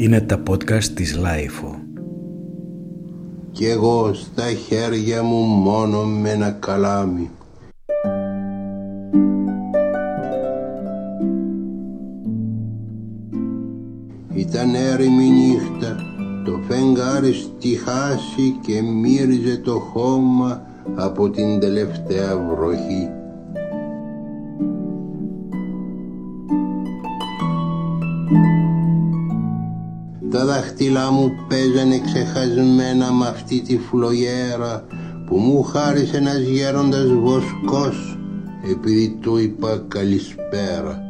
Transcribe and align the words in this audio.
Είναι 0.00 0.20
τα 0.20 0.42
podcast 0.50 0.84
της 0.84 1.16
LiFO. 1.16 1.78
Κι 3.52 3.66
εγώ 3.66 4.14
στα 4.14 4.42
χέρια 4.42 5.22
μου 5.22 5.44
μόνο 5.44 6.04
με 6.04 6.30
ένα 6.30 6.50
καλάμι. 6.50 7.30
Ήταν 14.34 14.74
έρημη 14.74 15.30
νύχτα, 15.30 15.96
το 16.44 16.60
φεγγάρι 16.68 17.32
στη 17.32 17.79
χάση 17.79 18.58
και 18.66 18.82
μύριζε 18.82 19.56
το 19.56 19.78
χώμα 19.78 20.62
από 20.94 21.30
την 21.30 21.60
τελευταία 21.60 22.36
βροχή. 22.38 23.19
Δάχτυλά 30.60 31.10
μου 31.10 31.32
παίζανε 31.48 32.00
ξεχασμένα 32.00 33.12
με 33.12 33.26
αυτή 33.26 33.60
τη 33.60 33.78
φλογέρα 33.78 34.86
που 35.26 35.36
μου 35.36 35.62
χάρισε 35.62 36.16
ένας 36.16 36.38
γέροντας 36.38 37.06
βοσκός 37.06 38.18
επειδή 38.70 39.18
του 39.20 39.36
είπα 39.36 39.84
καλησπέρα. 39.88 41.04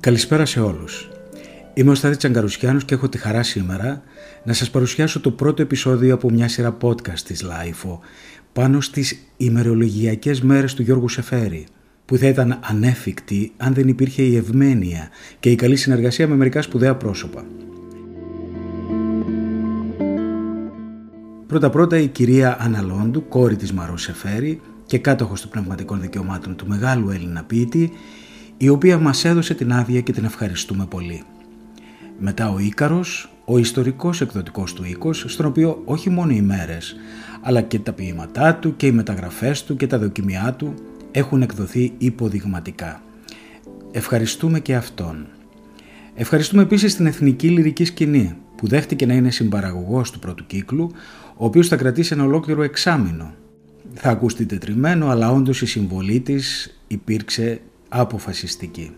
Καλησπέρα 0.00 0.44
σε 0.44 0.60
όλους. 0.60 1.15
Είμαι 1.78 1.90
ο 1.90 1.94
Στάδη 1.94 2.16
Τσαγκαρουσιάνος 2.16 2.84
και 2.84 2.94
έχω 2.94 3.08
τη 3.08 3.18
χαρά 3.18 3.42
σήμερα 3.42 4.02
να 4.44 4.52
σας 4.52 4.70
παρουσιάσω 4.70 5.20
το 5.20 5.30
πρώτο 5.30 5.62
επεισόδιο 5.62 6.14
από 6.14 6.30
μια 6.30 6.48
σειρά 6.48 6.76
podcast 6.80 7.18
της 7.18 7.44
LIFO 7.44 7.98
πάνω 8.52 8.80
στις 8.80 9.18
ημερολογιακές 9.36 10.40
μέρες 10.40 10.74
του 10.74 10.82
Γιώργου 10.82 11.08
Σεφέρη 11.08 11.66
που 12.04 12.16
θα 12.16 12.26
ήταν 12.26 12.58
ανέφικτη 12.62 13.52
αν 13.56 13.74
δεν 13.74 13.88
υπήρχε 13.88 14.22
η 14.22 14.36
ευμένεια 14.36 15.08
και 15.40 15.50
η 15.50 15.54
καλή 15.54 15.76
συνεργασία 15.76 16.28
με 16.28 16.36
μερικά 16.36 16.62
σπουδαία 16.62 16.94
πρόσωπα. 16.94 17.44
Πρώτα-πρώτα 21.46 21.98
η 21.98 22.06
κυρία 22.06 22.56
Αναλόντου, 22.60 23.28
κόρη 23.28 23.56
της 23.56 23.72
Μαρός 23.72 24.02
Σεφέρη 24.02 24.60
και 24.86 24.98
κάτοχος 24.98 25.40
των 25.40 25.50
πνευματικών 25.50 26.00
δικαιωμάτων 26.00 26.56
του 26.56 26.66
μεγάλου 26.66 27.10
Έλληνα 27.10 27.44
ποιήτη, 27.44 27.92
η 28.56 28.68
οποία 28.68 28.98
μας 28.98 29.24
έδωσε 29.24 29.54
την 29.54 29.72
άδεια 29.72 30.00
και 30.00 30.12
την 30.12 30.24
ευχαριστούμε 30.24 30.86
πολύ. 30.86 31.24
Μετά 32.18 32.50
ο 32.50 32.58
Ίκαρος, 32.58 33.30
ο 33.44 33.58
ιστορικός 33.58 34.20
εκδοτικός 34.20 34.72
του 34.72 34.84
οίκος, 34.84 35.24
στον 35.26 35.46
οποίο 35.46 35.82
όχι 35.84 36.10
μόνο 36.10 36.32
οι 36.32 36.40
μέρες, 36.40 36.96
αλλά 37.42 37.60
και 37.60 37.78
τα 37.78 37.92
ποίηματά 37.92 38.54
του 38.54 38.76
και 38.76 38.86
οι 38.86 38.92
μεταγραφές 38.92 39.64
του 39.64 39.76
και 39.76 39.86
τα 39.86 39.98
δοκιμιά 39.98 40.54
του 40.58 40.74
έχουν 41.10 41.42
εκδοθεί 41.42 41.92
υποδειγματικά. 41.98 43.02
Ευχαριστούμε 43.90 44.60
και 44.60 44.74
αυτόν. 44.74 45.26
Ευχαριστούμε 46.14 46.62
επίσης 46.62 46.96
την 46.96 47.06
Εθνική 47.06 47.48
Λυρική 47.48 47.84
Σκηνή, 47.84 48.36
που 48.56 48.66
δέχτηκε 48.66 49.06
να 49.06 49.14
είναι 49.14 49.30
συμπαραγωγός 49.30 50.10
του 50.10 50.18
πρώτου 50.18 50.46
κύκλου, 50.46 50.90
ο 51.36 51.44
οποίος 51.44 51.68
θα 51.68 51.76
κρατήσει 51.76 52.12
ένα 52.12 52.24
ολόκληρο 52.24 52.62
εξάμεινο. 52.62 53.34
Θα 53.94 54.10
ακουστεί 54.10 54.46
τετριμένο, 54.46 55.08
αλλά 55.08 55.30
όντως 55.30 55.62
η 55.62 55.66
συμβολή 55.66 56.20
της 56.20 56.76
υπήρξε 56.86 57.60
αποφασιστική. 57.88 58.90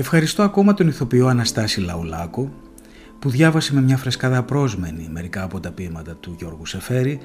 Ευχαριστώ 0.00 0.42
ακόμα 0.42 0.74
τον 0.74 0.88
ηθοποιό 0.88 1.26
Αναστάση 1.26 1.80
Λαουλάκο 1.80 2.52
που 3.18 3.30
διάβασε 3.30 3.74
με 3.74 3.80
μια 3.80 3.96
φρεσκάδα 3.96 4.42
πρόσμενη 4.42 5.08
μερικά 5.12 5.42
από 5.42 5.60
τα 5.60 5.70
ποίηματα 5.70 6.14
του 6.14 6.34
Γιώργου 6.38 6.66
Σεφέρη 6.66 7.20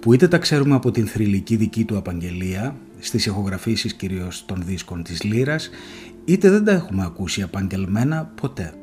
που 0.00 0.12
είτε 0.12 0.28
τα 0.28 0.38
ξέρουμε 0.38 0.74
από 0.74 0.90
την 0.90 1.06
θρηλυκή 1.06 1.56
δική 1.56 1.84
του 1.84 1.96
απαγγελία 1.96 2.76
στις 2.98 3.26
ηχογραφήσεις 3.26 3.94
κυρίως 3.94 4.44
των 4.46 4.62
δίσκων 4.66 5.02
της 5.02 5.22
Λύρας 5.22 5.70
είτε 6.24 6.50
δεν 6.50 6.64
τα 6.64 6.72
έχουμε 6.72 7.04
ακούσει 7.04 7.42
απαγγελμένα 7.42 8.32
ποτέ. 8.40 8.74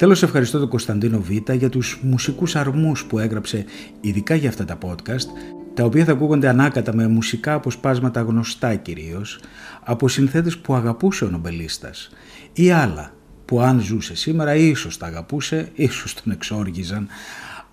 Τέλος 0.00 0.22
ευχαριστώ 0.22 0.58
τον 0.58 0.68
Κωνσταντίνο 0.68 1.20
Β 1.20 1.30
για 1.52 1.68
τους 1.68 2.00
μουσικούς 2.02 2.56
αρμούς 2.56 3.04
που 3.04 3.18
έγραψε 3.18 3.64
ειδικά 4.00 4.34
για 4.34 4.48
αυτά 4.48 4.64
τα 4.64 4.78
podcast 4.82 5.26
τα 5.74 5.84
οποία 5.84 6.04
θα 6.04 6.12
ακούγονται 6.12 6.48
ανάκατα 6.48 6.94
με 6.94 7.08
μουσικά 7.08 7.54
αποσπάσματα 7.54 8.20
γνωστά 8.20 8.74
κυρίως 8.74 9.40
από 9.84 10.08
συνθέτες 10.08 10.58
που 10.58 10.74
αγαπούσε 10.74 11.24
ο 11.24 11.30
νομπελίστας 11.30 12.10
ή 12.52 12.70
άλλα 12.70 13.12
που 13.44 13.60
αν 13.60 13.80
ζούσε 13.80 14.14
σήμερα 14.14 14.54
ίσως 14.54 14.96
τα 14.96 15.06
αγαπούσε, 15.06 15.68
ίσως 15.74 16.14
τον 16.14 16.32
εξόργιζαν. 16.32 17.08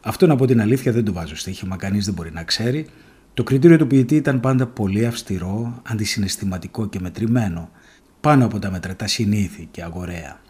Αυτό 0.01 0.27
να 0.27 0.35
πω 0.35 0.45
την 0.45 0.61
αλήθεια 0.61 0.91
δεν 0.91 1.05
το 1.05 1.13
βάζω 1.13 1.35
στοίχημα, 1.35 1.75
κανείς 1.75 2.05
δεν 2.05 2.13
μπορεί 2.13 2.31
να 2.31 2.44
ξέρει. 2.44 2.88
Το 3.33 3.44
κριτήριο 3.44 3.77
του 3.77 3.88
ποιητή 3.88 4.15
ήταν 4.15 4.39
πάντα 4.39 4.67
πολύ 4.67 5.05
αυστηρό, 5.05 5.81
αντισυναισθηματικό 5.88 6.88
και 6.88 6.99
μετρημένο, 6.99 7.69
πάνω 8.21 8.45
από 8.45 8.59
τα 8.59 8.71
μετρετά 8.71 9.07
συνήθη 9.07 9.67
και 9.71 9.83
αγοραία. 9.83 10.46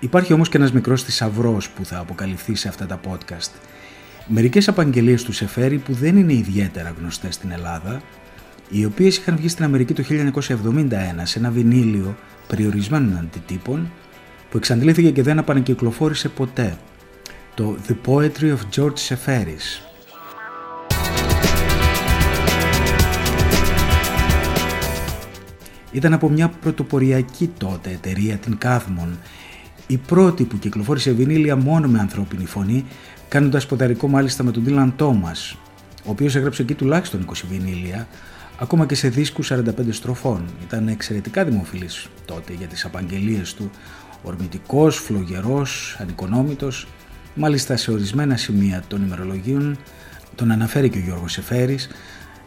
Υπάρχει 0.00 0.32
όμως 0.32 0.48
και 0.48 0.56
ένας 0.56 0.72
μικρός 0.72 1.02
θησαυρός 1.02 1.70
που 1.70 1.84
θα 1.84 1.98
αποκαλυφθεί 1.98 2.54
σε 2.54 2.68
αυτά 2.68 2.86
τα 2.86 3.00
podcast. 3.08 3.50
Μερικές 4.26 4.68
απαγγελίες 4.68 5.22
του 5.22 5.32
Σεφέρη 5.32 5.78
που 5.78 5.92
δεν 5.92 6.16
είναι 6.16 6.32
ιδιαίτερα 6.32 6.94
γνωστές 6.98 7.34
στην 7.34 7.50
Ελλάδα, 7.50 8.02
οι 8.68 8.84
οποίες 8.84 9.16
είχαν 9.16 9.36
βγει 9.36 9.48
στην 9.48 9.64
Αμερική 9.64 9.92
το 9.92 10.02
1971 10.02 11.22
σε 11.22 11.38
ένα 11.38 11.50
βινίλιο 11.50 12.16
περιορισμένων 12.46 13.16
αντιτύπων 13.16 13.90
που 14.50 14.56
εξαντλήθηκε 14.56 15.10
και 15.10 15.22
δεν 15.22 15.38
επανακυκλοφόρησε 15.38 16.28
ποτέ. 16.28 16.76
Το 17.54 17.76
The 17.88 17.94
Poetry 18.06 18.56
of 18.56 18.58
George 18.76 19.08
Seferis. 19.08 19.90
Ήταν 25.92 26.12
από 26.12 26.28
μια 26.28 26.48
πρωτοποριακή 26.48 27.50
τότε 27.58 27.90
εταιρεία 27.90 28.36
την 28.36 28.58
Κάθμον 28.58 29.18
η 29.90 29.96
πρώτη 29.96 30.44
που 30.44 30.58
κυκλοφόρησε 30.58 31.10
βινίλια 31.10 31.56
μόνο 31.56 31.88
με 31.88 31.98
ανθρώπινη 31.98 32.46
φωνή, 32.46 32.84
κάνοντας 33.28 33.66
ποδαρικό 33.66 34.08
μάλιστα 34.08 34.42
με 34.42 34.50
τον 34.50 34.64
Dylan 34.66 34.92
Thomas, 34.98 35.56
ο 36.04 36.10
οποίος 36.10 36.36
έγραψε 36.36 36.62
εκεί 36.62 36.74
τουλάχιστον 36.74 37.26
20 37.28 37.32
βινίλια, 37.50 38.08
ακόμα 38.58 38.86
και 38.86 38.94
σε 38.94 39.08
δίσκους 39.08 39.52
45 39.52 39.62
στροφών. 39.90 40.44
Ήταν 40.62 40.88
εξαιρετικά 40.88 41.44
δημοφιλής 41.44 42.08
τότε 42.24 42.52
για 42.52 42.66
τις 42.66 42.84
απαγγελίες 42.84 43.54
του, 43.54 43.70
ορμητικός, 44.22 44.96
φλογερός, 44.96 45.96
ανοικονόμητος, 46.00 46.86
μάλιστα 47.34 47.76
σε 47.76 47.90
ορισμένα 47.90 48.36
σημεία 48.36 48.82
των 48.88 49.02
ημερολογίων 49.02 49.78
τον 50.34 50.50
αναφέρει 50.50 50.88
και 50.88 50.98
ο 50.98 51.00
Γιώργος 51.00 51.32
Σεφέρης, 51.32 51.88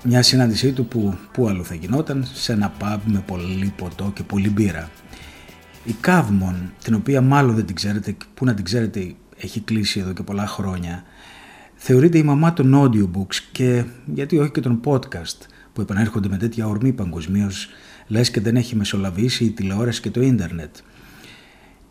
μια 0.03 0.21
συνάντησή 0.21 0.71
του 0.71 0.85
που, 0.85 1.17
που 1.33 1.47
αλλού 1.47 1.65
θα 1.65 1.75
γινόταν, 1.75 2.27
σε 2.33 2.51
ένα 2.51 2.73
pub 2.81 2.97
με 3.05 3.23
πολύ 3.27 3.73
ποτό 3.77 4.11
και 4.15 4.23
πολύ 4.23 4.49
μπύρα. 4.49 4.89
Η 5.83 5.95
Καύμον, 5.99 6.71
την 6.83 6.93
οποία 6.93 7.21
μάλλον 7.21 7.55
δεν 7.55 7.65
την 7.65 7.75
ξέρετε, 7.75 8.15
που 8.33 8.45
να 8.45 8.53
την 8.53 8.65
ξέρετε 8.65 9.13
έχει 9.37 9.59
κλείσει 9.59 9.99
εδώ 9.99 10.13
και 10.13 10.23
πολλά 10.23 10.47
χρόνια, 10.47 11.03
θεωρείται 11.75 12.17
η 12.17 12.23
μαμά 12.23 12.53
των 12.53 12.73
audiobooks 12.75 13.35
και 13.51 13.83
γιατί 14.05 14.37
όχι 14.37 14.51
και 14.51 14.61
των 14.61 14.79
podcast 14.85 15.37
που 15.73 15.81
επανέρχονται 15.81 16.29
με 16.29 16.37
τέτοια 16.37 16.67
ορμή 16.67 16.91
παγκοσμίως, 16.91 17.67
λες 18.07 18.31
και 18.31 18.41
δεν 18.41 18.55
έχει 18.55 18.75
μεσολαβήσει 18.75 19.45
η 19.45 19.49
τηλεόραση 19.49 20.01
και 20.01 20.09
το 20.09 20.21
ίντερνετ. 20.21 20.75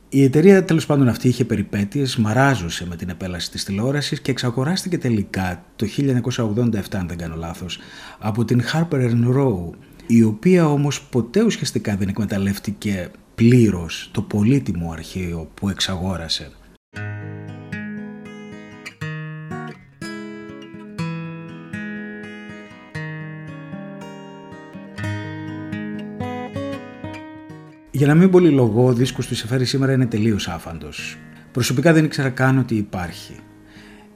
Η 0.09 0.23
εταιρεία 0.23 0.65
τέλος 0.65 0.87
πάντων 0.87 1.09
αυτή 1.09 1.29
είχε 1.29 1.45
περιπέτειες, 1.45 2.17
μαράζωσε 2.17 2.87
με 2.87 2.97
την 2.97 3.09
επέλαση 3.09 3.51
της 3.51 3.65
τηλεόρασης 3.65 4.21
και 4.21 4.31
εξαγοράστηκε 4.31 4.99
τελικά 4.99 5.65
το 5.77 5.87
1987 5.87 6.81
αν 6.93 7.09
δεν 7.09 7.17
κάνω 7.17 7.37
λάθος 7.37 7.79
από 8.19 8.45
την 8.45 8.63
Harper 8.73 9.11
Row 9.37 9.71
η 10.07 10.23
οποία 10.23 10.69
όμως 10.69 11.03
ποτέ 11.03 11.43
ουσιαστικά 11.43 11.97
δεν 11.97 12.09
εκμεταλλεύτηκε 12.09 13.11
πλήρως 13.43 14.09
το 14.13 14.23
πολύτιμο 14.23 14.93
αρχείο 14.93 15.51
που 15.55 15.69
εξαγόρασε. 15.69 16.51
Για 27.91 28.07
να 28.07 28.15
μην 28.15 28.31
πολυλογώ, 28.31 28.87
ο 28.87 28.93
δίσκος 28.93 29.27
του 29.27 29.35
Σεφέρη 29.35 29.65
σήμερα 29.65 29.93
είναι 29.93 30.07
τελείως 30.07 30.49
άφαντος. 30.49 31.19
Προσωπικά 31.53 31.93
δεν 31.93 32.05
ήξερα 32.05 32.31
καν 32.31 32.59
ότι 32.59 32.75
υπάρχει. 32.75 33.37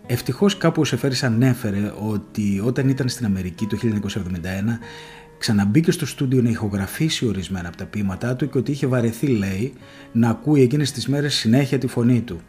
Ευτυχώς 0.06 0.56
κάπου 0.56 0.80
ο 0.80 0.84
Σεφέρης 0.84 1.22
ανέφερε 1.22 1.92
ότι 1.98 2.62
όταν 2.64 2.88
ήταν 2.88 3.08
στην 3.08 3.26
Αμερική 3.26 3.66
το 3.66 3.78
1971 3.82 4.78
Ξαναμπήκε 5.38 5.90
στο 5.90 6.06
στούντιο 6.06 6.42
να 6.42 6.50
ηχογραφήσει 6.50 7.26
ορισμένα 7.26 7.68
από 7.68 7.76
τα 7.76 7.84
ποίηματά 7.84 8.36
του 8.36 8.48
και 8.50 8.58
ότι 8.58 8.70
είχε 8.70 8.86
βαρεθεί, 8.86 9.26
λέει, 9.26 9.72
να 10.12 10.28
ακούει 10.28 10.62
εκείνες 10.62 10.92
τις 10.92 11.08
μέρες 11.08 11.34
συνέχεια 11.34 11.78
τη 11.78 11.86
φωνή 11.86 12.20
του. 12.20 12.40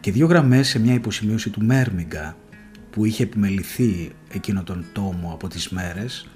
Και 0.00 0.12
δύο 0.12 0.26
γραμμές 0.26 0.68
σε 0.68 0.78
μια 0.78 0.94
υποσημείωση 0.94 1.50
του 1.50 1.64
Μέρμιγκα 1.64 2.36
που 2.90 3.04
είχε 3.04 3.22
επιμεληθεί 3.22 4.12
εκείνο 4.32 4.62
τον 4.62 4.84
τόμο 4.92 5.30
από 5.32 5.48
τις 5.48 5.68
μέρες 5.68 6.28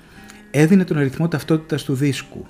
έδινε 0.50 0.84
τον 0.84 0.98
αριθμό 0.98 1.28
ταυτότητας 1.28 1.82
του 1.82 1.94
δίσκου. 1.94 2.46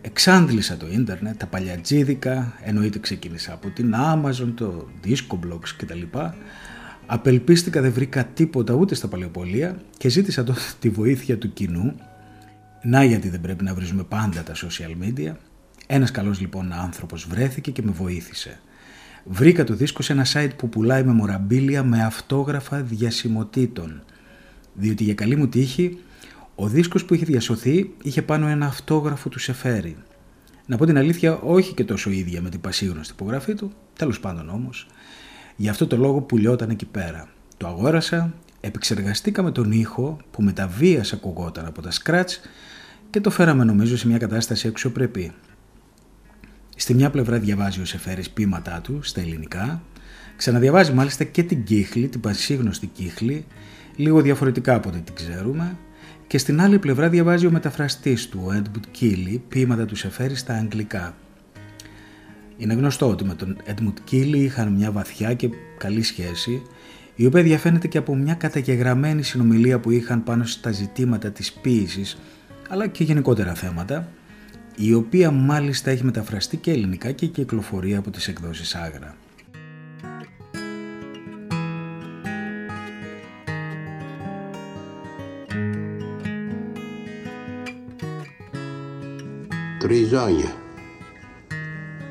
Εξάντλησα 0.00 0.76
το 0.76 0.86
ίντερνετ, 0.90 1.38
τα 1.38 1.46
παλιατζίδικα, 1.46 2.54
εννοείται 2.64 2.98
ξεκίνησα 2.98 3.52
από 3.52 3.68
την 3.68 3.94
Amazon, 3.96 4.52
το 4.54 4.88
Discoblogs 5.04 5.68
κτλ. 5.76 6.02
Απελπίστηκα 7.06 7.80
δεν 7.80 7.92
βρήκα 7.92 8.24
τίποτα 8.24 8.74
ούτε 8.74 8.94
στα 8.94 9.08
παλαιοπολία 9.08 9.76
και 9.96 10.08
ζήτησα 10.08 10.44
τότε 10.44 10.60
τη 10.78 10.88
βοήθεια 10.88 11.38
του 11.38 11.52
κοινού. 11.52 11.94
Να 12.88 13.04
γιατί 13.04 13.28
δεν 13.28 13.40
πρέπει 13.40 13.64
να 13.64 13.74
βρίζουμε 13.74 14.02
πάντα 14.02 14.42
τα 14.42 14.52
social 14.54 15.04
media. 15.04 15.32
Ένας 15.86 16.10
καλός 16.10 16.40
λοιπόν 16.40 16.72
άνθρωπος 16.72 17.26
βρέθηκε 17.26 17.70
και 17.70 17.82
με 17.82 17.90
βοήθησε. 17.90 18.60
Βρήκα 19.24 19.64
το 19.64 19.74
δίσκο 19.74 20.02
σε 20.02 20.12
ένα 20.12 20.26
site 20.32 20.50
που 20.56 20.68
πουλάει 20.68 21.04
μεμοραμπίλια 21.04 21.82
με 21.82 22.04
αυτόγραφα 22.04 22.82
διασημοτήτων. 22.82 24.02
Διότι 24.74 25.04
για 25.04 25.14
καλή 25.14 25.36
μου 25.36 25.48
τύχη, 25.48 25.98
ο 26.54 26.68
δίσκος 26.68 27.04
που 27.04 27.14
είχε 27.14 27.24
διασωθεί 27.24 27.90
είχε 28.02 28.22
πάνω 28.22 28.46
ένα 28.46 28.66
αυτόγραφο 28.66 29.28
του 29.28 29.38
Σεφέρη. 29.38 29.96
Να 30.66 30.76
πω 30.76 30.86
την 30.86 30.98
αλήθεια, 30.98 31.38
όχι 31.38 31.74
και 31.74 31.84
τόσο 31.84 32.10
ίδια 32.10 32.42
με 32.42 32.48
την 32.48 32.60
πασίγνωστη 32.60 33.12
υπογραφή 33.12 33.54
του, 33.54 33.72
τέλος 33.96 34.20
πάντων 34.20 34.48
όμως. 34.48 34.86
Γι' 35.56 35.68
αυτό 35.68 35.86
το 35.86 35.96
λόγο 35.96 36.20
πουλιόταν 36.20 36.70
εκεί 36.70 36.86
πέρα. 36.86 37.28
Το 37.56 37.66
αγόρασα, 37.66 38.34
επεξεργαστήκαμε 38.60 39.50
τον 39.50 39.72
ήχο 39.72 40.16
που 40.30 40.42
με 40.42 40.52
τα 40.52 40.66
βίας 40.66 41.12
ακουγόταν 41.12 41.66
από 41.66 41.82
τα 41.82 41.90
σκράτς 41.90 42.40
και 43.16 43.22
το 43.22 43.30
φέραμε 43.30 43.64
νομίζω 43.64 43.96
σε 43.96 44.06
μια 44.06 44.18
κατάσταση 44.18 44.68
αξιοπρεπή. 44.68 45.32
Στη 46.76 46.94
μια 46.94 47.10
πλευρά 47.10 47.38
διαβάζει 47.38 47.80
ο 47.80 47.84
Σεφέρης 47.84 48.30
ποίηματά 48.30 48.80
του 48.80 48.98
στα 49.02 49.20
ελληνικά, 49.20 49.82
ξαναδιαβάζει 50.36 50.92
μάλιστα 50.92 51.24
και 51.24 51.42
την 51.42 51.64
κύχλη, 51.64 52.08
την 52.08 52.20
πασίγνωστη 52.20 52.86
κύχλη, 52.86 53.44
λίγο 53.96 54.20
διαφορετικά 54.20 54.74
από 54.74 54.88
ό,τι 54.88 55.00
την 55.00 55.14
ξέρουμε, 55.14 55.76
και 56.26 56.38
στην 56.38 56.60
άλλη 56.60 56.78
πλευρά 56.78 57.08
διαβάζει 57.08 57.46
ο 57.46 57.50
μεταφραστής 57.50 58.28
του, 58.28 58.42
ο 58.44 58.50
Edmund 58.54 59.00
Keeley, 59.00 59.40
ποίηματα 59.48 59.84
του 59.84 59.96
Σεφέρη 59.96 60.34
στα 60.34 60.54
αγγλικά. 60.54 61.14
Είναι 62.56 62.74
γνωστό 62.74 63.08
ότι 63.08 63.24
με 63.24 63.34
τον 63.34 63.56
Edmund 63.66 64.10
Keeley 64.10 64.36
είχαν 64.36 64.72
μια 64.72 64.90
βαθιά 64.90 65.34
και 65.34 65.50
καλή 65.78 66.02
σχέση, 66.02 66.62
η 67.14 67.26
οποία 67.26 67.42
διαφαίνεται 67.42 67.86
και 67.86 67.98
από 67.98 68.14
μια 68.14 68.34
καταγεγραμμένη 68.34 69.22
συνομιλία 69.22 69.78
που 69.78 69.90
είχαν 69.90 70.24
πάνω 70.24 70.44
στα 70.44 70.70
ζητήματα 70.70 71.30
της 71.30 71.52
ποίησης, 71.52 72.18
αλλά 72.68 72.86
και 72.86 73.04
γενικότερα 73.04 73.54
θέματα, 73.54 74.08
η 74.76 74.94
οποία 74.94 75.30
μάλιστα 75.30 75.90
έχει 75.90 76.04
μεταφραστεί 76.04 76.56
και 76.56 76.70
ελληνικά 76.70 77.12
και 77.12 77.26
κυκλοφορεί 77.26 77.96
από 77.96 78.10
τις 78.10 78.28
εκδόσεις 78.28 78.74
Άγρα. 78.74 79.16
Τριζόνια. 89.78 90.54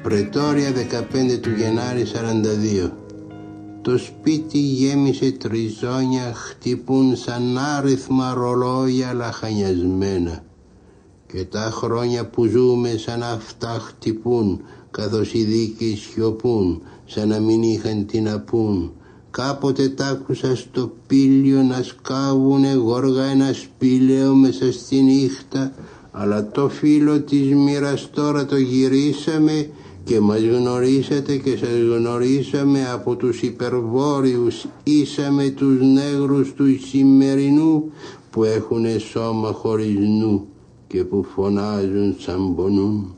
Πρετόρια 0.04 0.72
15 0.72 1.40
του 1.42 1.50
Γενάρη 1.50 2.06
42 2.86 2.92
Το 3.82 3.98
σπίτι 3.98 4.58
γέμισε 4.58 5.32
τριζόνια 5.32 6.34
χτυπούν 6.34 7.16
σαν 7.16 7.58
άριθμα 7.58 8.34
ρολόγια 8.34 9.14
λαχανιασμένα 9.14 10.45
και 11.28 11.46
τα 11.46 11.70
χρόνια 11.74 12.26
που 12.26 12.46
ζούμε 12.46 12.98
σαν 12.98 13.24
αυτά 13.24 13.80
χτυπούν 13.88 14.62
καθώς 14.92 15.34
οι 15.34 15.44
δίκοι 15.44 15.96
σιωπούν 15.96 16.82
σαν 17.06 17.28
να 17.28 17.40
μην 17.40 17.62
είχαν 17.64 18.06
τι 18.06 18.22
να 18.22 18.40
πούν. 18.40 18.92
Κάποτε 19.32 19.90
τ' 19.90 20.02
άκουσα 20.02 20.56
στο 20.56 20.92
πύλιο 21.08 21.62
να 21.62 21.84
σκάβουνε 21.84 22.74
γόργα 22.74 23.24
ένα 23.24 23.54
σπήλαιο 23.54 24.34
μέσα 24.34 24.72
στη 24.72 25.02
νύχτα 25.02 25.74
αλλά 26.12 26.52
το 26.52 26.70
φίλο 26.70 27.22
της 27.22 27.54
μοίρας 27.54 28.10
τώρα 28.14 28.46
το 28.46 28.58
γυρίσαμε 28.58 29.70
και 30.04 30.20
μας 30.20 30.42
γνωρίσατε 30.42 31.36
και 31.38 31.58
σας 31.58 31.98
γνωρίσαμε 31.98 32.90
από 32.94 33.16
τους 33.16 33.42
υπερβόρειους 33.42 34.66
ήσαμε 34.84 35.50
τους 35.50 35.78
νέγρους 35.82 36.54
του 36.54 36.66
σημερινού 36.88 37.92
που 38.32 38.44
έχουνε 38.44 38.98
σώμα 38.98 39.52
χωρίς 39.52 39.98
νου 39.98 40.48
και 40.88 41.04
που 41.04 41.24
φωνάζουν 41.24 42.16
σαν 42.20 42.56
πονούν. 42.56 43.16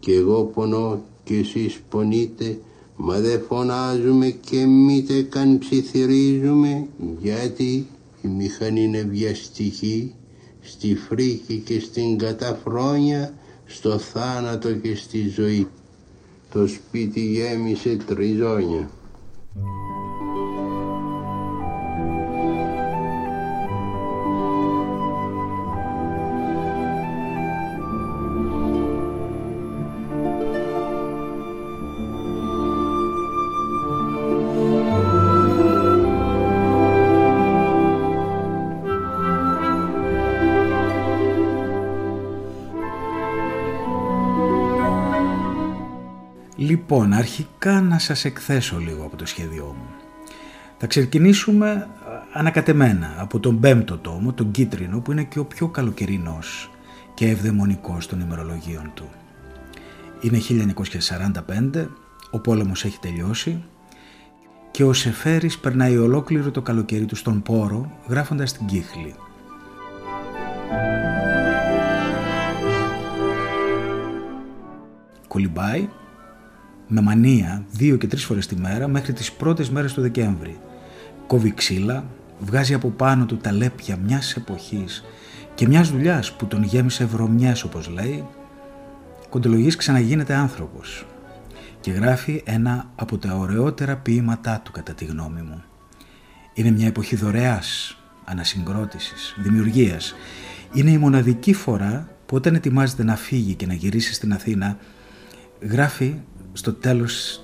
Και 0.00 0.12
εγώ 0.14 0.44
πονώ 0.44 1.02
και 1.24 1.36
εσείς 1.36 1.80
πονείτε 1.88 2.58
μα 3.00 3.20
δεν 3.20 3.40
φωνάζουμε 3.48 4.30
και 4.30 4.66
μήτε 4.66 5.22
καν 5.22 5.58
ψιθυρίζουμε 5.58 6.86
γιατί 7.20 7.86
η 8.22 8.28
μηχανή 8.28 8.82
είναι 8.82 9.02
βιαστική 9.02 10.14
στη 10.60 10.94
φρίκη 10.94 11.62
και 11.64 11.80
στην 11.80 12.18
καταφρόνια 12.18 13.34
στο 13.66 13.98
θάνατο 13.98 14.72
και 14.72 14.94
στη 14.94 15.28
ζωή. 15.28 15.66
Το 16.52 16.66
σπίτι 16.66 17.20
γέμισε 17.20 17.96
τριζόνια 18.06 18.90
αρχικά 47.28 47.80
να 47.80 47.98
σας 47.98 48.24
εκθέσω 48.24 48.78
λίγο 48.78 49.04
από 49.04 49.16
το 49.16 49.26
σχέδιό 49.26 49.64
μου. 49.64 49.88
Θα 50.78 50.86
ξεκινήσουμε 50.86 51.70
ε, 51.70 52.38
ανακατεμένα 52.38 53.14
από 53.18 53.40
τον 53.40 53.60
πέμπτο 53.60 53.98
τόμο, 53.98 54.32
τον 54.32 54.50
κίτρινο, 54.50 55.00
που 55.00 55.12
είναι 55.12 55.22
και 55.22 55.38
ο 55.38 55.44
πιο 55.44 55.68
καλοκαιρινός 55.68 56.70
και 57.14 57.28
ευδαιμονικός 57.28 58.06
των 58.06 58.20
ημερολογίων 58.20 58.90
του. 58.94 59.08
Είναι 60.20 60.38
1945, 61.74 61.86
ο 62.30 62.38
πόλεμος 62.38 62.84
έχει 62.84 62.98
τελειώσει 62.98 63.64
και 64.70 64.84
ο 64.84 64.92
Σεφέρης 64.92 65.58
περνάει 65.58 65.96
ολόκληρο 65.96 66.50
το 66.50 66.62
καλοκαίρι 66.62 67.04
του 67.04 67.16
στον 67.16 67.42
πόρο 67.42 67.98
γράφοντας 68.08 68.52
την 68.52 68.66
κύχλη. 68.66 69.14
Κολυμπάει 75.28 75.88
με 76.88 77.00
μανία 77.00 77.64
δύο 77.70 77.96
και 77.96 78.06
τρεις 78.06 78.24
φορές 78.24 78.46
τη 78.46 78.56
μέρα 78.56 78.88
μέχρι 78.88 79.12
τις 79.12 79.32
πρώτες 79.32 79.70
μέρες 79.70 79.92
του 79.92 80.00
Δεκέμβρη. 80.00 80.60
Κόβει 81.26 81.54
ξύλα, 81.54 82.04
βγάζει 82.38 82.74
από 82.74 82.88
πάνω 82.88 83.26
του 83.26 83.36
τα 83.36 83.52
λέπια 83.52 83.96
μιας 83.96 84.36
εποχής 84.36 85.04
και 85.54 85.68
μιας 85.68 85.90
δουλειάς 85.90 86.32
που 86.32 86.46
τον 86.46 86.62
γέμισε 86.62 87.04
βρωμιές 87.04 87.62
όπως 87.62 87.88
λέει, 87.88 88.24
κοντολογής 89.28 89.76
ξαναγίνεται 89.76 90.34
άνθρωπος 90.34 91.06
και 91.80 91.90
γράφει 91.90 92.42
ένα 92.44 92.90
από 92.94 93.18
τα 93.18 93.34
ωραιότερα 93.34 93.96
ποίηματά 93.96 94.60
του 94.64 94.72
κατά 94.72 94.92
τη 94.92 95.04
γνώμη 95.04 95.40
μου. 95.40 95.62
Είναι 96.54 96.70
μια 96.70 96.86
εποχή 96.86 97.16
δωρεάς, 97.16 97.98
ανασυγκρότησης, 98.24 99.34
δημιουργίας. 99.38 100.14
Είναι 100.72 100.90
η 100.90 100.98
μοναδική 100.98 101.52
φορά 101.52 102.08
που 102.26 102.36
όταν 102.36 102.54
ετοιμάζεται 102.54 103.04
να 103.04 103.16
φύγει 103.16 103.54
και 103.54 103.66
να 103.66 103.74
γυρίσει 103.74 104.14
στην 104.14 104.32
Αθήνα 104.32 104.76
γράφει 105.60 106.14
στο 106.52 106.72
τέλος 106.72 107.42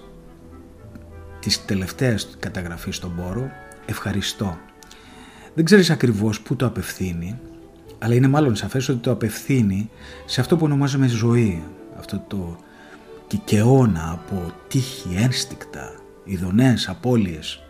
της 1.41 1.65
τελευταίας 1.65 2.37
καταγραφής 2.39 2.97
στον 2.97 3.15
πόρο 3.17 3.51
«Ευχαριστώ». 3.87 4.59
Δεν 5.55 5.65
ξέρεις 5.65 5.91
ακριβώς 5.91 6.41
πού 6.41 6.57
το 6.57 6.67
απευθύνει, 6.67 7.39
αλλά 7.99 8.15
είναι 8.15 8.29
μάλλον 8.29 8.57
σαφές 8.57 8.89
ότι 8.89 8.99
το 8.99 9.11
απευθύνει 9.11 9.91
σε 10.27 10.41
αυτό 10.41 10.57
που 10.57 10.65
ονομάζουμε 10.65 11.07
ζωή, 11.07 11.63
αυτό 11.99 12.25
το 12.29 12.57
κικαιώνα 13.27 14.11
από 14.11 14.53
τύχη, 14.69 15.15
ένστικτα, 15.17 15.93
ειδονές, 16.25 16.89
απώλειες, 16.89 17.63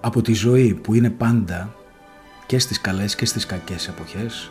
από 0.00 0.22
τη 0.22 0.32
ζωή 0.32 0.74
που 0.74 0.94
είναι 0.94 1.10
πάντα 1.10 1.74
και 2.46 2.58
στις 2.58 2.80
καλές 2.80 3.14
και 3.14 3.24
στις 3.24 3.46
κακές 3.46 3.88
εποχές, 3.88 4.50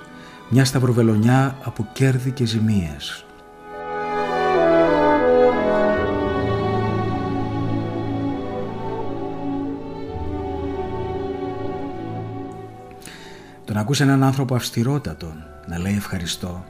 μια 0.50 0.66
σταυροβελονιά 0.66 1.58
από 1.64 1.88
κέρδη 1.94 2.32
και 2.32 2.46
ζημίες, 2.46 3.26
Το 13.74 13.80
Το 13.80 13.86
να 13.86 13.90
ακούς 13.92 14.02
έναν 14.02 14.24
άνθρωπο 14.24 14.56
αυστηρότατο 14.56 15.34
να 15.68 15.80
λέει 15.80 15.96
ευχαριστώ, 15.96 16.66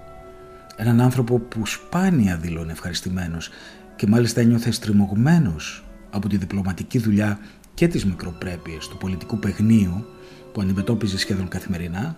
έναν 0.75 1.01
άνθρωπο 1.01 1.39
που 1.39 1.65
σπάνια 1.65 2.37
δηλώνει 2.37 2.71
ευχαριστημένος 2.71 3.49
και 3.95 4.07
μάλιστα 4.07 4.41
ένιωθε 4.41 4.71
στριμωγμένος 4.71 5.83
από 6.11 6.29
τη 6.29 6.37
διπλωματική 6.37 6.99
δουλειά 6.99 7.39
και 7.73 7.87
τις 7.87 8.05
μικροπρέπειες 8.05 8.87
του 8.87 8.97
πολιτικού 8.97 9.39
παιγνίου 9.39 10.05
που 10.53 10.61
αντιμετώπιζε 10.61 11.17
σχεδόν 11.17 11.47
καθημερινά, 11.47 12.17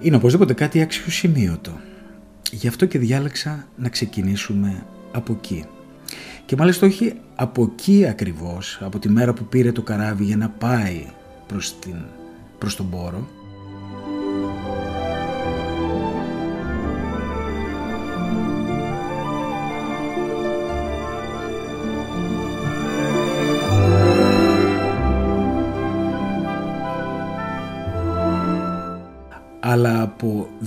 είναι 0.00 0.16
οπωσδήποτε 0.16 0.52
κάτι 0.52 0.80
αξιοσημείωτο. 0.80 1.72
Γι' 2.52 2.68
αυτό 2.68 2.86
και 2.86 2.98
διάλεξα 2.98 3.66
να 3.76 3.88
ξεκινήσουμε 3.88 4.86
από 5.12 5.32
εκεί. 5.32 5.64
Και 6.44 6.56
μάλιστα 6.56 6.86
όχι 6.86 7.20
από 7.34 7.62
εκεί 7.62 8.06
ακριβώς, 8.08 8.78
από 8.82 8.98
τη 8.98 9.08
μέρα 9.08 9.32
που 9.32 9.44
πήρε 9.44 9.72
το 9.72 9.82
καράβι 9.82 10.24
για 10.24 10.36
να 10.36 10.48
πάει 10.48 11.06
προς, 11.46 11.78
την, 11.78 11.96
προς 12.58 12.76
τον 12.76 12.90
πόρο, 12.90 13.28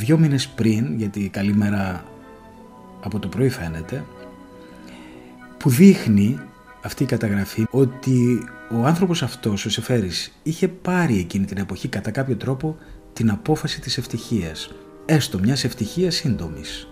δύο 0.10 0.18
μήνες 0.18 0.48
πριν, 0.48 0.96
γιατί 0.98 1.20
η 1.20 1.30
καλή 1.30 1.54
μέρα 1.54 2.04
από 3.01 3.20
το 3.20 3.28
πρωί 3.28 3.50
φαίνεται, 3.50 4.06
που 5.58 5.70
δείχνει 5.70 6.39
αυτή 6.82 7.04
η 7.04 7.06
καταγραφή 7.06 7.66
ότι 7.72 8.48
ο 8.72 8.86
άνθρωπος 8.86 9.24
αυτός, 9.24 9.66
ο 9.66 9.70
Σεφέρης, 9.70 10.39
είχε 10.44 10.68
πάρει 10.68 11.18
εκείνη 11.20 11.46
την 11.46 11.58
εποχή 11.58 11.88
κατά 11.88 12.12
κάποιο 12.12 12.36
τρόπο 12.36 12.78
την 13.13 13.30
απόφαση 13.30 13.82
της 13.82 13.98
ευτυχίας, 13.98 14.72
έστω 15.06 15.39
μιας 15.39 15.63
ευτυχίας 15.63 16.16
σύντομης. 16.16 16.88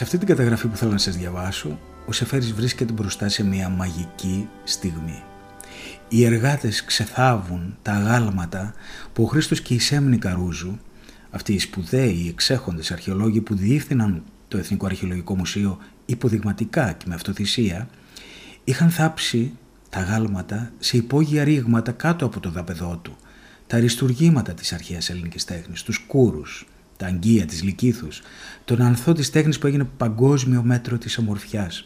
Σε 0.00 0.06
αυτή 0.06 0.18
την 0.18 0.28
καταγραφή 0.28 0.68
που 0.68 0.76
θέλω 0.76 0.90
να 0.90 0.98
σας 0.98 1.16
διαβάσω, 1.16 1.78
ο 2.06 2.12
Σεφέρης 2.12 2.52
βρίσκεται 2.52 2.92
μπροστά 2.92 3.28
σε 3.28 3.44
μια 3.44 3.68
μαγική 3.68 4.48
στιγμή. 4.64 5.22
Οι 6.08 6.24
εργάτες 6.24 6.84
ξεθάβουν 6.84 7.76
τα 7.82 7.92
αγάλματα 7.92 8.74
που 9.12 9.22
ο 9.22 9.26
Χρήστος 9.26 9.60
και 9.60 9.74
η 9.74 9.78
Σέμνη 9.78 10.18
Καρούζου, 10.18 10.78
αυτοί 11.30 11.52
οι 11.52 11.58
σπουδαίοι 11.58 12.26
εξέχοντες 12.28 12.90
αρχαιολόγοι 12.90 13.40
που 13.40 13.54
διεύθυναν 13.54 14.22
το 14.48 14.58
Εθνικό 14.58 14.86
Αρχαιολογικό 14.86 15.36
Μουσείο 15.36 15.78
υποδειγματικά 16.06 16.92
και 16.92 17.04
με 17.08 17.14
αυτοθυσία, 17.14 17.88
είχαν 18.64 18.90
θάψει 18.90 19.52
τα 19.88 20.00
γάλματα 20.00 20.72
σε 20.78 20.96
υπόγεια 20.96 21.44
ρήγματα 21.44 21.92
κάτω 21.92 22.24
από 22.24 22.40
το 22.40 22.50
δαπεδό 22.50 23.00
του, 23.02 23.16
τα 23.66 23.76
αριστουργήματα 23.76 24.54
της 24.54 24.72
αρχαίας 24.72 25.10
ελληνικής 25.10 25.44
τέχνης, 25.44 25.82
τους 25.82 25.98
κούρους, 25.98 26.66
τα 27.00 27.06
αγγεία 27.06 27.46
της 27.46 27.62
Λυκήθους, 27.62 28.22
τον 28.64 28.82
ανθό 28.82 29.12
της 29.12 29.30
τέχνης 29.30 29.58
που 29.58 29.66
έγινε 29.66 29.84
παγκόσμιο 29.96 30.62
μέτρο 30.62 30.98
της 30.98 31.18
ομορφιάς. 31.18 31.84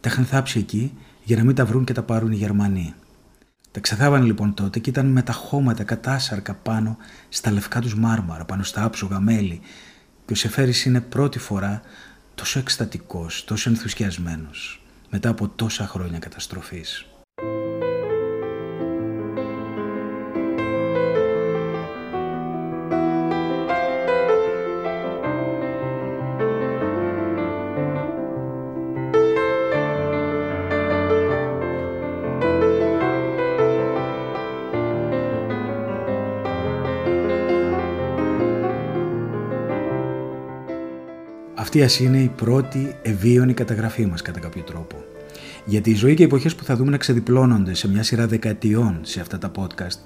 Τα 0.00 0.08
είχαν 0.08 0.24
θάψει 0.24 0.58
εκεί 0.58 0.92
για 1.24 1.36
να 1.36 1.44
μην 1.44 1.54
τα 1.54 1.64
βρουν 1.64 1.84
και 1.84 1.92
τα 1.92 2.02
πάρουν 2.02 2.32
οι 2.32 2.36
Γερμανοί. 2.36 2.94
Τα 3.70 3.80
ξεθάβανε 3.80 4.24
λοιπόν 4.24 4.54
τότε 4.54 4.78
και 4.78 4.90
ήταν 4.90 5.06
με 5.06 5.22
τα 5.22 5.32
χώματα 5.32 5.84
κατάσαρκα 5.84 6.54
πάνω 6.54 6.96
στα 7.28 7.50
λευκά 7.50 7.80
τους 7.80 7.94
μάρμαρα, 7.94 8.44
πάνω 8.44 8.62
στα 8.62 8.84
άψογα 8.84 9.20
μέλη 9.20 9.60
και 10.26 10.32
ο 10.32 10.36
Σεφέρης 10.36 10.84
είναι 10.84 11.00
πρώτη 11.00 11.38
φορά 11.38 11.80
τόσο 12.34 12.58
εκστατικός, 12.58 13.44
τόσο 13.44 13.70
ενθουσιασμένος 13.70 14.82
μετά 15.10 15.28
από 15.28 15.48
τόσα 15.48 15.86
χρόνια 15.86 16.18
καταστροφής. 16.18 17.06
Αυτή 41.70 41.82
ας 41.82 42.00
είναι 42.00 42.18
η 42.18 42.28
πρώτη 42.28 42.96
ευίωνη 43.02 43.54
καταγραφή 43.54 44.06
μας 44.06 44.22
κατά 44.22 44.40
κάποιο 44.40 44.62
τρόπο. 44.62 45.04
Γιατί 45.64 45.90
η 45.90 45.94
ζωή 45.94 46.14
και 46.14 46.22
οι 46.22 46.24
εποχές 46.24 46.54
που 46.54 46.64
θα 46.64 46.76
δούμε 46.76 46.90
να 46.90 46.96
ξεδιπλώνονται 46.96 47.74
σε 47.74 47.88
μια 47.88 48.02
σειρά 48.02 48.26
δεκαετιών 48.26 48.98
σε 49.02 49.20
αυτά 49.20 49.38
τα 49.38 49.50
podcast 49.56 49.98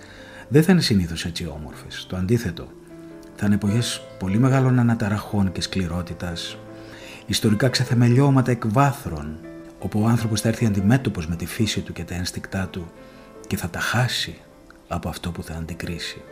δεν 0.48 0.62
θα 0.62 0.72
είναι 0.72 0.80
συνήθως 0.80 1.24
έτσι 1.24 1.46
όμορφες. 1.46 2.06
Το 2.08 2.16
αντίθετο. 2.16 2.68
Θα 3.36 3.46
είναι 3.46 3.54
εποχές 3.54 4.02
πολύ 4.18 4.38
μεγάλων 4.38 4.78
αναταραχών 4.78 5.52
και 5.52 5.60
σκληρότητας, 5.60 6.58
ιστορικά 7.26 7.68
ξεθεμελιώματα 7.68 8.50
εκβάθρων, 8.50 9.36
όπου 9.78 10.00
ο 10.00 10.06
άνθρωπος 10.06 10.40
θα 10.40 10.48
έρθει 10.48 10.66
αντιμέτωπος 10.66 11.26
με 11.26 11.36
τη 11.36 11.46
φύση 11.46 11.80
του 11.80 11.92
και 11.92 12.04
τα 12.04 12.14
ένστικτά 12.14 12.68
του 12.68 12.90
και 13.46 13.56
θα 13.56 13.68
τα 13.68 13.78
χάσει 13.78 14.36
από 14.88 15.08
αυτό 15.08 15.30
που 15.30 15.42
θα 15.42 15.54
αντικρίσει. 15.54 16.22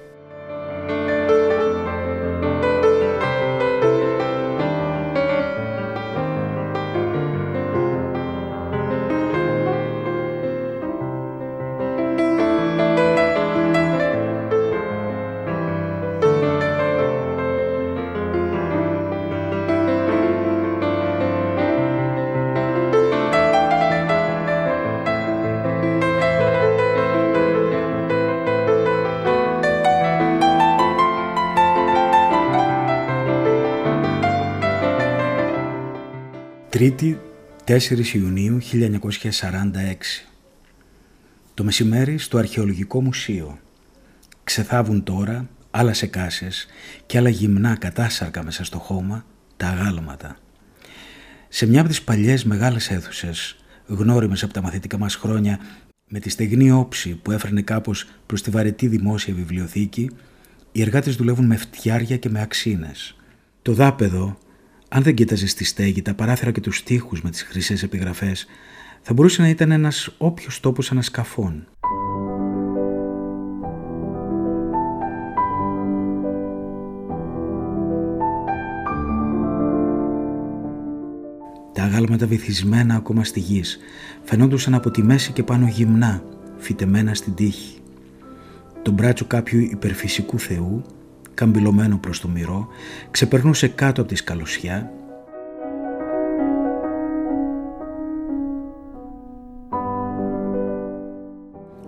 Τρίτη 36.82 37.20
4 37.64 38.14
Ιουνίου 38.14 38.58
1946 38.72 38.82
Το 41.54 41.64
μεσημέρι 41.64 42.18
στο 42.18 42.38
Αρχαιολογικό 42.38 43.02
Μουσείο 43.02 43.58
Ξεθάβουν 44.44 45.02
τώρα 45.02 45.48
άλλα 45.70 45.94
σεκάσες 45.94 46.66
και 47.06 47.18
άλλα 47.18 47.28
γυμνά 47.28 47.76
κατάσαρκα 47.76 48.44
μέσα 48.44 48.64
στο 48.64 48.78
χώμα 48.78 49.24
τα 49.56 49.66
αγάλματα. 49.66 50.36
Σε 51.48 51.66
μια 51.66 51.80
από 51.80 51.88
τις 51.88 52.02
παλιές 52.02 52.44
μεγάλες 52.44 52.90
αίθουσες 52.90 53.56
γνώριμες 53.86 54.42
από 54.42 54.52
τα 54.52 54.62
μαθητικά 54.62 54.98
μας 54.98 55.14
χρόνια 55.14 55.58
με 56.08 56.18
τη 56.18 56.28
στεγνή 56.28 56.70
όψη 56.70 57.14
που 57.14 57.30
έφερνε 57.30 57.62
κάπως 57.62 58.06
προς 58.26 58.42
τη 58.42 58.50
βαρετή 58.50 58.86
δημόσια 58.86 59.34
βιβλιοθήκη 59.34 60.10
οι 60.72 60.80
εργάτες 60.80 61.16
δουλεύουν 61.16 61.46
με 61.46 61.56
φτιάρια 61.56 62.16
και 62.16 62.28
με 62.28 62.40
αξίνες. 62.40 63.16
Το 63.62 63.72
δάπεδο 63.72 64.38
αν 64.94 65.02
δεν 65.02 65.14
κοίταζες 65.14 65.50
στη 65.50 65.64
στέγη, 65.64 66.02
τα 66.02 66.14
παράθυρα 66.14 66.50
και 66.50 66.60
τους 66.60 66.82
τοίχους 66.82 67.22
με 67.22 67.30
τις 67.30 67.42
χρυσές 67.42 67.82
επιγραφές, 67.82 68.46
θα 69.02 69.12
μπορούσε 69.12 69.42
να 69.42 69.48
ήταν 69.48 69.70
ένας 69.70 70.14
όποιος 70.18 70.60
τόπος 70.60 70.90
ανασκαφών. 70.90 71.66
Τα 81.72 81.82
αγάλματα 81.82 82.26
βυθισμένα 82.26 82.94
ακόμα 82.94 83.24
στη 83.24 83.40
γης 83.40 83.78
φαινόντουσαν 84.22 84.74
από 84.74 84.90
τη 84.90 85.02
μέση 85.02 85.32
και 85.32 85.42
πάνω 85.42 85.66
γυμνά, 85.66 86.22
φυτεμένα 86.56 87.14
στην 87.14 87.34
τύχη. 87.34 87.78
Το 88.82 88.90
μπράτσο 88.90 89.24
κάποιου 89.24 89.60
υπερφυσικού 89.60 90.38
θεού 90.38 90.84
καμπυλωμένο 91.34 91.96
προς 91.96 92.20
το 92.20 92.28
μυρό, 92.28 92.68
ξεπερνούσε 93.10 93.68
κάτω 93.68 94.00
από 94.00 94.10
τη 94.10 94.16
σκαλωσιά. 94.16 94.92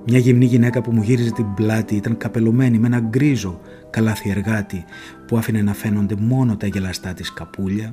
Μια 0.06 0.18
γυμνή 0.18 0.44
γυναίκα 0.44 0.80
που 0.80 0.92
μου 0.92 1.02
γύριζε 1.02 1.30
την 1.32 1.54
πλάτη 1.54 1.94
ήταν 1.94 2.16
καπελωμένη 2.16 2.78
με 2.78 2.86
ένα 2.86 3.00
γκρίζο 3.00 3.60
καλάθι 3.90 4.30
εργάτη 4.30 4.84
που 5.26 5.36
άφηνε 5.36 5.62
να 5.62 5.74
φαίνονται 5.74 6.14
μόνο 6.18 6.56
τα 6.56 6.66
γελαστά 6.66 7.12
της 7.12 7.32
καπούλια 7.32 7.90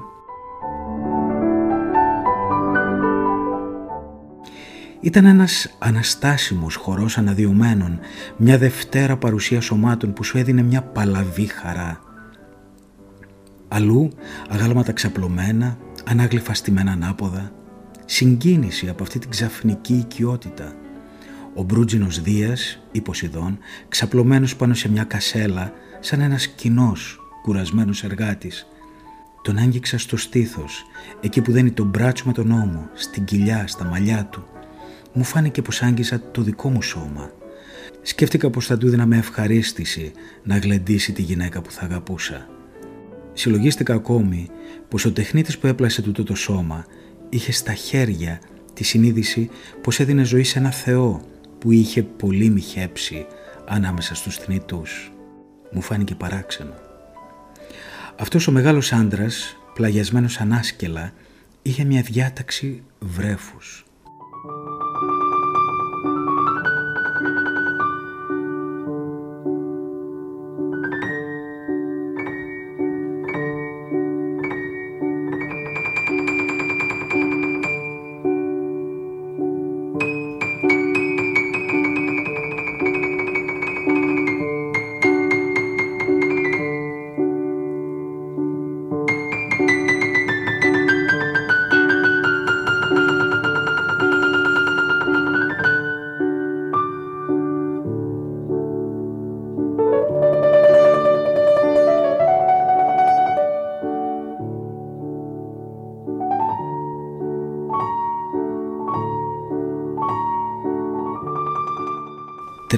Ήταν 5.02 5.26
ένας 5.26 5.76
αναστάσιμος 5.80 6.76
χορός 6.76 7.18
αναδειωμένων, 7.18 8.00
μια 8.38 8.58
δευτέρα 8.58 9.18
παρουσία 9.18 9.62
σωμάτων 9.62 10.14
που 10.14 10.24
σου 10.24 10.38
έδινε 10.38 10.62
μια 10.62 10.82
παλαβή 10.82 11.46
χαρά. 11.46 12.00
Αλλού 13.68 14.12
αγάλματα 14.50 14.92
ξαπλωμένα, 14.92 15.78
ανάγλυφα 16.06 16.54
στημένα 16.54 16.92
ανάποδα, 16.92 17.52
συγκίνηση 18.06 18.90
από 18.90 19.04
αυτή 19.04 19.20
την 19.20 19.30
ξαφνική 19.30 19.94
οικειότητα. 19.94 20.74
Ο 21.56 21.64
Μπρούτζινος 21.64 22.22
Δίας, 22.22 22.82
ή 22.92 23.02
Ποσειδών, 23.02 23.58
ξαπλωμένος 23.88 24.56
πάνω 24.56 24.74
σε 24.74 24.90
μια 24.90 25.04
κασέλα, 25.04 25.74
σαν 26.00 26.22
ένας 26.22 26.48
κοινός 26.48 27.20
κουρασμένος 27.42 28.04
εργάτης. 28.04 28.68
Τον 29.42 29.58
άγγιξα 29.58 29.98
στο 29.98 30.18
στήθος, 30.18 30.86
εκεί 31.22 31.42
που 31.42 31.52
δένει 31.52 31.72
τον 31.72 31.88
μπράτσο 31.88 32.24
με 32.26 32.34
τον 32.34 32.52
ώμο, 32.52 32.90
στην 32.94 33.24
κοιλιά, 33.24 33.68
στα 33.68 33.86
μαλλιά 33.86 34.26
του. 34.26 34.44
Μου 35.14 35.24
φάνηκε 35.24 35.62
πως 35.62 35.82
άγγιζα 35.82 36.22
το 36.32 36.42
δικό 36.42 36.70
μου 36.70 36.82
σώμα. 36.82 37.32
Σκέφτηκα 38.02 38.50
πως 38.50 38.66
θα 38.66 38.78
του 38.78 38.88
έδινα 38.88 39.06
με 39.06 39.18
ευχαρίστηση 39.18 40.12
να 40.44 40.58
γλεντήσει 40.58 41.12
τη 41.12 41.22
γυναίκα 41.22 41.62
που 41.62 41.72
θα 41.72 41.82
αγαπούσα. 41.82 42.50
Συλλογίστηκα 43.34 43.94
ακόμη 43.94 44.50
πως 44.88 45.06
ο 45.06 45.12
τεχνίτης 45.12 45.58
που 45.58 45.68
έπλασε 45.68 46.02
τούτο 46.02 46.24
το 46.24 46.36
σώμα 46.36 46.86
είχε 47.30 47.52
στα 47.52 47.74
χέρια 47.74 48.40
τη 48.74 48.84
συνείδηση 48.84 49.50
πως 49.82 50.00
έδινε 50.00 50.24
ζωή 50.24 50.44
σε 50.44 50.60
ένα 50.60 50.72
Θεό 50.72 51.22
που 51.60 51.72
είχε 51.72 52.04
πολύ 52.04 52.50
μοιχέψει 52.50 53.26
ανάμεσα 53.68 54.16
στους 54.16 54.38
θνητούς. 54.38 55.12
Μου 55.72 55.82
φάνηκε 55.82 56.16
παράξενο. 56.16 56.74
Αυτός 58.20 58.48
ο 58.48 58.52
μεγάλος 58.52 58.94
άντρας, 58.94 59.58
πλαγιασμένος 59.74 60.40
ανάσκελα, 60.40 61.14
είχε 61.62 61.84
μια 61.84 62.02
διάταξη 62.02 62.84
βρέφους. 63.00 63.86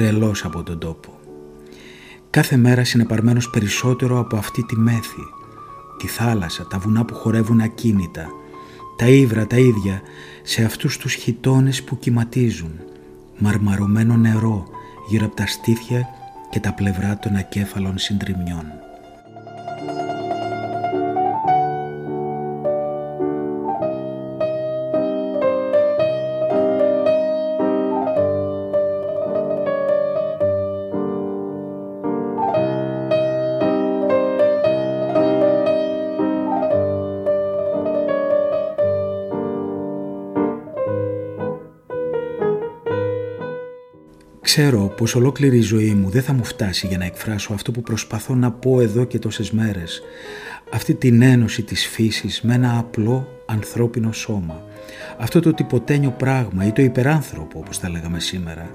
Τρελός 0.03 0.45
από 0.45 0.63
τον 0.63 0.79
τόπο. 0.79 1.19
Κάθε 2.29 2.57
μέρα 2.57 2.83
συνεπαρμένος 2.83 3.49
περισσότερο 3.49 4.19
από 4.19 4.35
αυτή 4.37 4.63
τη 4.63 4.77
μέθη, 4.77 5.23
τη 5.97 6.07
θάλασσα, 6.07 6.67
τα 6.67 6.77
βουνά 6.77 7.05
που 7.05 7.13
χορεύουν 7.13 7.59
ακίνητα, 7.59 8.27
τα 8.97 9.07
ύβρα 9.07 9.47
τα 9.47 9.57
ίδια 9.57 10.01
σε 10.43 10.63
αυτούς 10.63 10.97
τους 10.97 11.13
χιτώνες 11.13 11.83
που 11.83 11.97
κυματίζουν, 11.99 12.71
μαρμαρωμένο 13.37 14.15
νερό 14.15 14.67
γύρω 15.09 15.25
από 15.25 15.35
τα 15.35 15.47
στήθια 15.47 16.07
και 16.49 16.59
τα 16.59 16.73
πλευρά 16.73 17.19
των 17.19 17.35
ακέφαλων 17.35 17.97
συντριμιών. 17.97 18.82
Ξέρω 44.55 44.93
πως 44.97 45.15
ολόκληρη 45.15 45.57
η 45.57 45.61
ζωή 45.61 45.93
μου 45.93 46.09
δεν 46.09 46.21
θα 46.21 46.33
μου 46.33 46.43
φτάσει 46.43 46.87
για 46.87 46.97
να 46.97 47.05
εκφράσω 47.05 47.53
αυτό 47.53 47.71
που 47.71 47.81
προσπαθώ 47.81 48.35
να 48.35 48.51
πω 48.51 48.81
εδώ 48.81 49.03
και 49.03 49.19
τόσες 49.19 49.51
μέρες. 49.51 50.01
Αυτή 50.73 50.93
την 50.93 51.21
ένωση 51.21 51.63
της 51.63 51.87
φύσης 51.87 52.41
με 52.41 52.53
ένα 52.53 52.77
απλό 52.77 53.27
ανθρώπινο 53.45 54.11
σώμα. 54.11 54.63
Αυτό 55.17 55.39
το 55.39 55.53
τυποτένιο 55.53 56.11
πράγμα 56.11 56.65
ή 56.65 56.71
το 56.71 56.81
υπεράνθρωπο 56.81 57.59
όπως 57.59 57.79
τα 57.79 57.89
λέγαμε 57.89 58.19
σήμερα. 58.19 58.69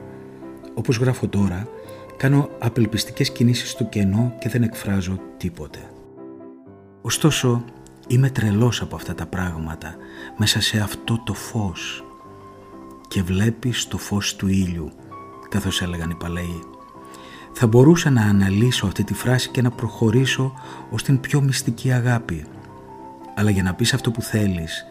Όπως 0.75 0.97
γράφω 0.97 1.29
τώρα, 1.29 1.69
κάνω 2.17 2.51
απελπιστικές 2.59 3.31
κινήσεις 3.31 3.71
στο 3.71 3.85
κενό 3.85 4.35
και 4.39 4.49
δεν 4.49 4.63
εκφράζω 4.63 5.21
τίποτε. 5.37 5.79
Ωστόσο, 7.03 7.65
είμαι 8.07 8.31
τρελός 8.31 8.81
από 8.83 8.97
αυτά 8.97 9.15
τα 9.15 9.27
πράγματα 9.27 9.95
μέσα 10.37 10.61
σε 10.61 10.79
αυτό 10.79 11.23
το 11.25 11.35
φως 11.35 12.05
και 13.09 13.23
βλέπεις 13.23 13.89
το 13.89 13.99
φως 13.99 14.37
του 14.37 14.49
ήλιου 14.49 14.93
καθώς 15.49 15.83
έλεγαν 15.83 16.11
οι 16.11 16.15
παλαιοί. 16.15 16.63
Θα 17.53 17.67
μπορούσα 17.67 18.11
να 18.11 18.23
αναλύσω 18.23 18.87
αυτή 18.87 19.05
τη 19.05 19.15
φράση 19.15 19.49
και 19.49 19.63
να 19.63 19.71
προχωρήσω 19.71 20.53
ως 20.91 21.03
την 21.03 21.21
πιο 21.21 21.41
μυστική 21.41 21.93
αγάπη. 21.93 22.47
Αλλά 23.35 23.51
για 23.51 23.63
να 23.63 23.75
πεις 23.75 23.95
αυτό 23.95 24.11
που 24.11 24.23
θέλεις, 24.23 24.85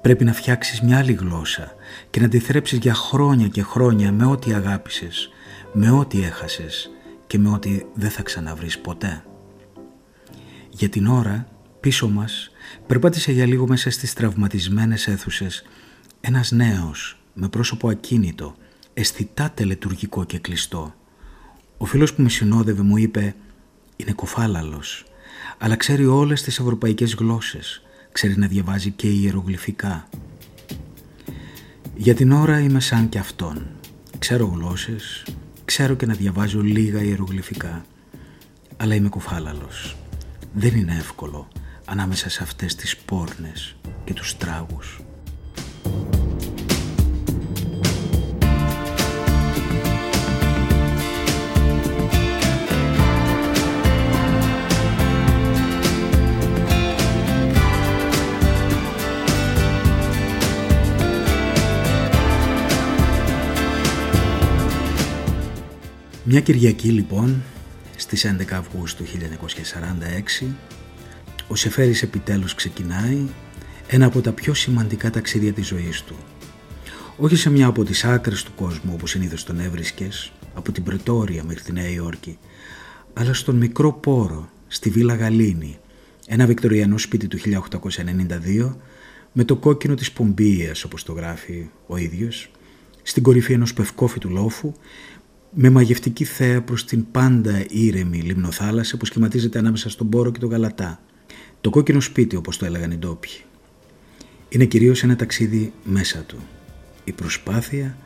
πρέπει 0.00 0.24
να 0.24 0.32
φτιάξεις 0.32 0.80
μια 0.80 0.98
άλλη 0.98 1.12
γλώσσα 1.12 1.72
και 2.10 2.20
να 2.20 2.28
τη 2.28 2.38
θρέψεις 2.38 2.78
για 2.78 2.94
χρόνια 2.94 3.48
και 3.48 3.62
χρόνια 3.62 4.12
με 4.12 4.24
ό,τι 4.24 4.52
αγάπησες, 4.52 5.30
με 5.72 5.90
ό,τι 5.90 6.24
έχασες 6.24 6.90
και 7.26 7.38
με 7.38 7.48
ό,τι 7.48 7.80
δεν 7.94 8.10
θα 8.10 8.22
ξαναβρεις 8.22 8.78
ποτέ. 8.78 9.22
Για 10.70 10.88
την 10.88 11.06
ώρα, 11.06 11.46
πίσω 11.80 12.08
μας, 12.08 12.50
περπάτησε 12.86 13.32
για 13.32 13.46
λίγο 13.46 13.66
μέσα 13.66 13.90
στις 13.90 14.12
τραυματισμένες 14.12 15.06
αίθουσες 15.06 15.64
ένας 16.20 16.50
νέος 16.50 17.18
με 17.32 17.48
πρόσωπο 17.48 17.88
ακίνητο 17.88 18.54
αισθητά 18.94 19.50
τελετουργικό 19.50 20.24
και 20.24 20.38
κλειστό. 20.38 20.94
Ο 21.78 21.84
φίλος 21.84 22.14
που 22.14 22.22
με 22.22 22.28
συνόδευε 22.28 22.82
μου 22.82 22.96
είπε 22.96 23.34
«Είναι 23.96 24.12
κοφάλαλος, 24.12 25.04
αλλά 25.58 25.76
ξέρει 25.76 26.06
όλες 26.06 26.42
τις 26.42 26.58
ευρωπαϊκές 26.58 27.14
γλώσσες, 27.14 27.82
ξέρει 28.12 28.36
να 28.36 28.46
διαβάζει 28.46 28.90
και 28.90 29.08
ιερογλυφικά». 29.08 30.08
Για 31.96 32.14
την 32.14 32.32
ώρα 32.32 32.60
είμαι 32.60 32.80
σαν 32.80 33.08
και 33.08 33.18
αυτόν. 33.18 33.66
Ξέρω 34.18 34.46
γλώσσες, 34.46 35.26
ξέρω 35.64 35.94
και 35.94 36.06
να 36.06 36.14
διαβάζω 36.14 36.60
λίγα 36.60 37.02
ιερογλυφικά, 37.02 37.84
αλλά 38.76 38.94
είμαι 38.94 39.08
κοφάλαλος. 39.08 39.96
Δεν 40.54 40.76
είναι 40.76 40.96
εύκολο 40.98 41.48
ανάμεσα 41.84 42.30
σε 42.30 42.42
αυτές 42.42 42.74
τις 42.74 42.96
πόρνες 42.96 43.76
και 44.04 44.12
τους 44.12 44.36
τράγους. 44.36 45.00
Μια 66.32 66.40
Κυριακή 66.40 66.88
λοιπόν 66.88 67.42
στις 67.96 68.26
11 68.26 68.52
Αυγούστου 68.52 69.04
1946 70.40 70.46
ο 71.48 71.54
Σεφέρης 71.54 72.02
επιτέλους 72.02 72.54
ξεκινάει 72.54 73.18
ένα 73.88 74.06
από 74.06 74.20
τα 74.20 74.32
πιο 74.32 74.54
σημαντικά 74.54 75.10
ταξίδια 75.10 75.52
της 75.52 75.66
ζωής 75.66 76.02
του. 76.02 76.14
Όχι 77.16 77.36
σε 77.36 77.50
μια 77.50 77.66
από 77.66 77.84
τις 77.84 78.04
άκρες 78.04 78.42
του 78.42 78.52
κόσμου 78.54 78.90
όπως 78.94 79.10
συνήθως 79.10 79.44
τον 79.44 79.60
έβρισκες, 79.60 80.32
από 80.54 80.72
την 80.72 80.82
Πρετόρια 80.82 81.44
μέχρι 81.44 81.62
τη 81.62 81.72
Νέα 81.72 81.88
Υόρκη, 81.88 82.38
αλλά 83.12 83.34
στον 83.34 83.56
μικρό 83.56 83.92
πόρο, 83.92 84.48
στη 84.68 84.90
Βίλα 84.90 85.14
Γαλήνη, 85.14 85.78
ένα 86.26 86.46
βικτοριανό 86.46 86.98
σπίτι 86.98 87.28
του 87.28 87.38
1892 87.38 88.76
με 89.32 89.44
το 89.44 89.56
κόκκινο 89.56 89.94
της 89.94 90.12
Πομπίας 90.12 90.84
όπως 90.84 91.02
το 91.02 91.12
γράφει 91.12 91.68
ο 91.86 91.96
ίδιος, 91.96 92.50
στην 93.02 93.22
κορυφή 93.22 93.52
ενός 93.52 93.74
πευκόφιτου 93.74 94.30
λόφου 94.30 94.72
με 95.54 95.70
μαγευτική 95.70 96.24
θέα 96.24 96.62
προς 96.62 96.84
την 96.84 97.10
πάντα 97.10 97.64
ήρεμη 97.68 98.20
λιμνοθάλασσα 98.20 98.96
που 98.96 99.04
σχηματίζεται 99.04 99.58
ανάμεσα 99.58 99.90
στον 99.90 100.08
Πόρο 100.08 100.30
και 100.30 100.38
τον 100.38 100.50
Γαλατά. 100.50 101.00
Το 101.60 101.70
κόκκινο 101.70 102.00
σπίτι 102.00 102.36
όπως 102.36 102.56
το 102.56 102.64
έλεγαν 102.64 102.90
οι 102.90 102.96
ντόπιοι. 102.96 103.30
Είναι 104.48 104.64
κυρίως 104.64 105.02
ένα 105.02 105.16
ταξίδι 105.16 105.72
μέσα 105.84 106.18
του. 106.18 106.38
η 107.04 107.12
προσπάθεια 107.12 107.96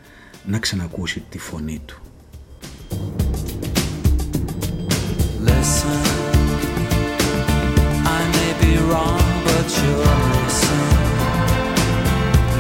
να 0.47 0.59
ξανακούσει 0.59 1.25
τη 1.29 1.39
φωνή 1.39 1.83
του. 1.87 2.01
Listen, 5.49 6.03
I 8.17 8.21
may 8.37 8.53
be 8.63 8.73
wrong, 8.89 9.27
but 9.47 9.67
you're 9.79 10.19
missing. 10.33 10.89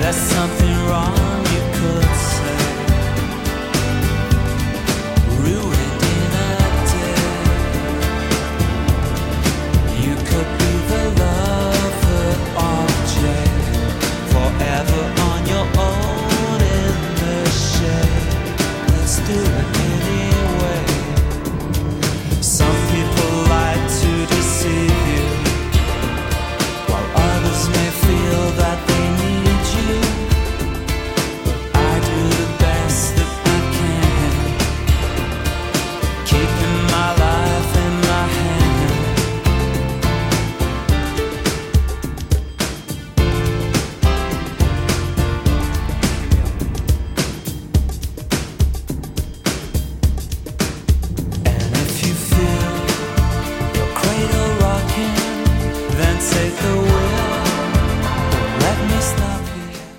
There's 0.01 0.21
something 0.35 0.77
wrong 0.89 1.36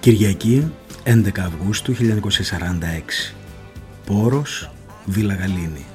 Κυριακή 0.08 0.72
11 1.04 1.30
Αυγούστου 1.40 1.96
1946 1.96 2.00
Πόρος, 4.06 4.72
Βίλα 5.06 5.34
Γαλήνη 5.34 5.86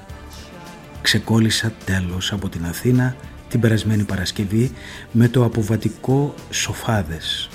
Ξεκόλλησα 1.02 1.72
τέλος 1.84 2.32
από 2.32 2.48
την 2.48 2.64
Αθήνα 2.64 3.16
την 3.48 3.60
περασμένη 3.60 4.02
Παρασκευή 4.02 4.70
με 5.12 5.28
το 5.28 5.44
αποβατικό 5.44 6.34
Σοφάδες 6.50 7.48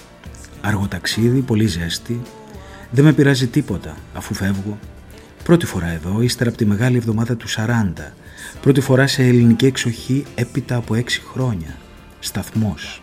Αργό 0.62 0.88
ταξίδι, 0.88 1.39
πολύ 1.39 1.65
ζέστη. 1.67 2.22
Δεν 2.91 3.04
με 3.04 3.13
πειράζει 3.13 3.48
τίποτα 3.48 3.96
αφού 4.13 4.34
φεύγω. 4.34 4.78
Πρώτη 5.43 5.65
φορά 5.65 5.88
εδώ, 5.88 6.22
ύστερα 6.22 6.50
από 6.50 6.58
τη 6.58 6.65
μεγάλη 6.65 6.98
εβδομάδα 6.98 7.36
του 7.36 7.48
40 7.50 7.54
Πρώτη 8.62 8.82
φορά 8.82 9.08
σε 9.08 9.24
ελληνική 9.24 9.65
εξοχή 9.65 10.26
έπειτα 10.36 10.76
από 10.76 10.96
έξι 10.96 11.22
χρόνια. 11.32 11.78
Σταθμός 12.20 13.02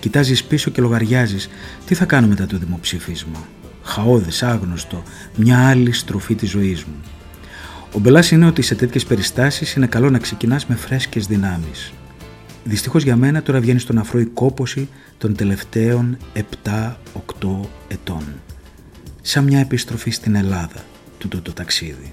Κοιτάζεις 0.00 0.44
πίσω 0.44 0.70
και 0.70 0.80
λογαριάζεις 0.80 1.48
τι 1.86 1.94
θα 1.94 2.04
κάνω 2.04 2.26
μετά 2.26 2.46
το 2.46 2.56
δημοψήφισμα. 2.58 3.46
Χαόδες, 3.82 4.42
άγνωστο, 4.42 5.02
μια 5.36 5.68
άλλη 5.68 5.92
στροφή 5.92 6.34
της 6.34 6.50
ζωής 6.50 6.84
μου. 6.84 6.94
Ο 7.92 7.98
μπελάς 7.98 8.30
είναι 8.30 8.46
ότι 8.46 8.62
σε 8.62 8.74
τέτοιες 8.74 9.04
περιστάσεις 9.04 9.74
είναι 9.74 9.86
καλό 9.86 10.10
να 10.10 10.18
ξεκινάς 10.18 10.66
με 10.66 10.74
φρέσκες 10.74 11.26
δυνάμεις. 11.26 11.92
Δυστυχώς 12.64 13.02
για 13.02 13.16
μένα 13.16 13.42
τώρα 13.42 13.60
βγαίνει 13.60 13.78
στον 13.78 13.98
αφρό 13.98 14.20
η 14.20 14.24
κόπωση 14.24 14.88
των 15.18 15.34
τελευταίων 15.34 16.16
7-8 16.34 17.68
ετών. 17.88 18.22
Σαν 19.22 19.44
μια 19.44 19.58
επιστροφή 19.58 20.10
στην 20.10 20.34
Ελλάδα 20.34 20.84
τούτο 21.18 21.40
το 21.42 21.52
ταξίδι. 21.52 22.12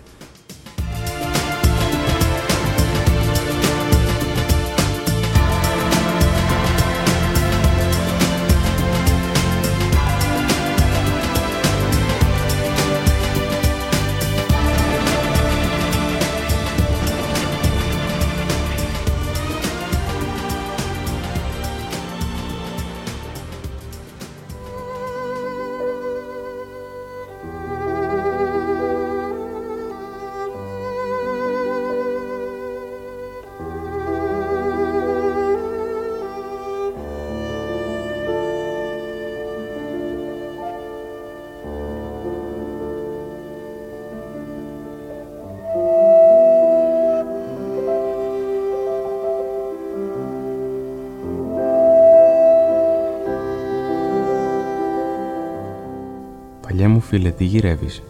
Παλιέ 57.38 57.52
μου 57.52 57.58
φίλε, 57.58 57.71
τι 57.71 57.78
γυρεύεις. 57.78 58.04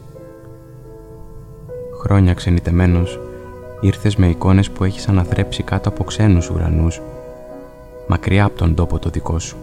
Χρόνια 1.99 2.33
ξενιτεμένος, 2.33 3.19
ήρθες 3.81 4.15
με 4.15 4.27
εικόνες 4.27 4.71
που 4.71 4.83
έχεις 4.83 5.07
αναθρέψει 5.07 5.63
κάτω 5.63 5.89
από 5.89 6.03
ξένους 6.03 6.49
ουρανούς, 6.49 7.01
μακριά 8.07 8.45
από 8.45 8.57
τον 8.57 8.75
τόπο 8.75 8.99
το 8.99 9.09
δικό 9.09 9.39
σου. 9.39 9.57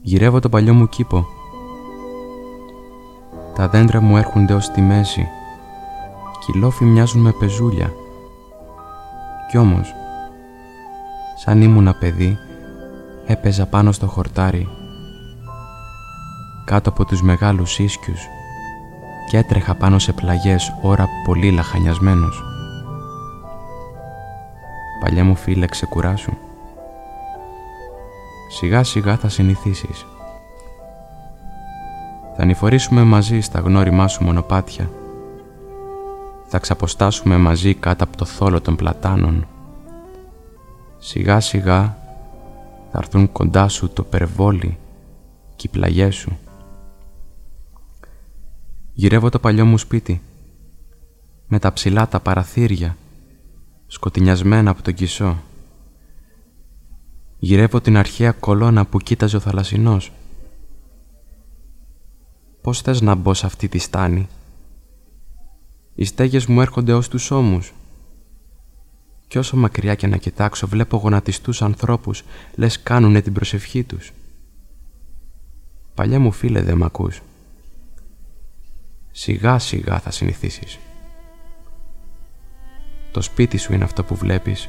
Γυρεύω 0.00 0.40
το 0.40 0.48
παλιό 0.48 0.74
μου 0.74 0.88
κήπο. 0.88 1.26
Τα 3.54 3.68
δέντρα 3.68 4.00
μου 4.00 4.16
έρχονται 4.16 4.54
ως 4.54 4.70
τη 4.70 4.80
μέση. 4.80 5.28
Κι 6.40 6.52
οι 6.54 6.58
λόφοι 6.58 6.84
μοιάζουν 6.84 7.20
με 7.20 7.32
πεζούλια. 7.38 7.92
Κι 9.50 9.58
όμως, 9.58 9.94
σαν 11.36 11.62
ήμουνα 11.62 11.94
παιδί, 11.94 12.38
έπαιζα 13.26 13.66
πάνω 13.66 13.92
στο 13.92 14.06
χορτάρι 14.06 14.68
κάτω 16.66 16.90
από 16.90 17.04
τους 17.04 17.22
μεγάλους 17.22 17.78
ίσκιους 17.78 18.28
και 19.30 19.36
έτρεχα 19.36 19.74
πάνω 19.74 19.98
σε 19.98 20.12
πλαγιές 20.12 20.74
ώρα 20.82 21.08
πολύ 21.24 21.50
λαχανιασμένος. 21.50 22.42
Παλιά 25.00 25.24
μου 25.24 25.34
φίλε 25.34 25.66
ξεκουράσου. 25.66 26.32
Σιγά 28.50 28.84
σιγά 28.84 29.16
θα 29.16 29.28
συνηθίσεις. 29.28 30.06
Θα 32.36 32.42
ανηφορήσουμε 32.42 33.02
μαζί 33.02 33.40
στα 33.40 33.60
γνώριμά 33.60 34.08
σου 34.08 34.24
μονοπάτια. 34.24 34.90
Θα 36.46 36.58
ξαποστάσουμε 36.58 37.36
μαζί 37.36 37.74
κάτω 37.74 38.04
από 38.04 38.16
το 38.16 38.24
θόλο 38.24 38.60
των 38.60 38.76
πλατάνων. 38.76 39.46
Σιγά 40.98 41.40
σιγά 41.40 41.96
θα 42.92 42.98
έρθουν 42.98 43.32
κοντά 43.32 43.68
σου 43.68 43.88
το 43.88 44.02
περβόλι 44.02 44.78
και 45.56 45.66
οι 45.66 45.70
πλαγιές 45.70 46.14
σου. 46.14 46.38
Γυρεύω 48.98 49.28
το 49.28 49.38
παλιό 49.38 49.66
μου 49.66 49.78
σπίτι, 49.78 50.22
με 51.48 51.58
τα 51.58 51.72
ψηλά 51.72 52.08
τα 52.08 52.20
παραθύρια, 52.20 52.96
σκοτεινιασμένα 53.86 54.70
από 54.70 54.82
τον 54.82 54.94
κισό. 54.94 55.42
Γυρεύω 57.38 57.80
την 57.80 57.96
αρχαία 57.96 58.32
κολόνα 58.32 58.86
που 58.86 58.98
κοίταζε 58.98 59.36
ο 59.36 59.40
θαλασσινός. 59.40 60.12
Πώς 62.60 62.80
θες 62.80 63.00
να 63.00 63.14
μπω 63.14 63.34
σε 63.34 63.46
αυτή 63.46 63.68
τη 63.68 63.78
στάνη; 63.78 64.28
Οι 65.94 66.04
στέγες 66.04 66.46
μου 66.46 66.60
έρχονται 66.60 66.92
ως 66.92 67.08
τους 67.08 67.30
ώμους. 67.30 67.72
Κι 69.28 69.38
όσο 69.38 69.56
μακριά 69.56 69.94
και 69.94 70.06
να 70.06 70.16
κοιτάξω 70.16 70.66
βλέπω 70.66 70.96
γονατιστούς 70.96 71.62
ανθρώπους 71.62 72.22
λες 72.54 72.82
κάνουνε 72.82 73.20
την 73.20 73.32
προσευχή 73.32 73.84
τους. 73.84 74.12
Παλιά 75.94 76.20
μου 76.20 76.32
φίλε 76.32 76.62
δεν 76.62 76.76
μ' 76.76 76.84
ακούς. 76.84 77.20
Σιγά 79.18 79.58
σιγά 79.58 79.98
θα 79.98 80.10
συνηθίσεις. 80.10 80.78
Το 83.12 83.20
σπίτι 83.20 83.56
σου 83.56 83.72
είναι 83.72 83.84
αυτό 83.84 84.04
που 84.04 84.14
βλέπεις. 84.14 84.68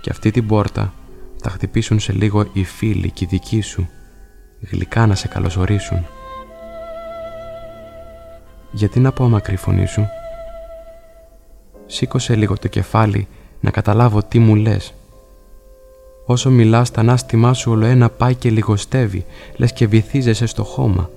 Και 0.00 0.10
αυτή 0.10 0.30
την 0.30 0.46
πόρτα 0.46 0.92
θα 1.36 1.50
χτυπήσουν 1.50 2.00
σε 2.00 2.12
λίγο 2.12 2.50
οι 2.52 2.64
φίλοι 2.64 3.10
και 3.10 3.24
οι 3.24 3.28
δικοί 3.30 3.60
σου, 3.60 3.88
γλυκά 4.60 5.06
να 5.06 5.14
σε 5.14 5.28
καλωσορίσουν. 5.28 6.06
Γιατί 8.72 9.00
να 9.00 9.12
πω 9.12 9.28
μακρύ 9.28 9.56
φωνή 9.56 9.86
σου; 9.86 10.06
Σήκωσε 11.86 12.34
λίγο 12.34 12.58
το 12.58 12.68
κεφάλι 12.68 13.28
να 13.60 13.70
καταλάβω 13.70 14.22
τι 14.22 14.38
μου 14.38 14.54
λες. 14.54 14.94
Όσο 16.26 16.50
μιλάς 16.50 16.90
τα 16.90 17.00
ανάστημά 17.00 17.52
σου 17.52 17.70
όλο 17.70 17.86
ένα 17.86 18.10
πάει 18.10 18.34
και 18.34 18.50
λιγοστεύει, 18.50 19.26
λες 19.56 19.72
και 19.72 19.86
βυθίζεσαι 19.86 20.46
στο 20.46 20.64
χώμα. 20.64 21.10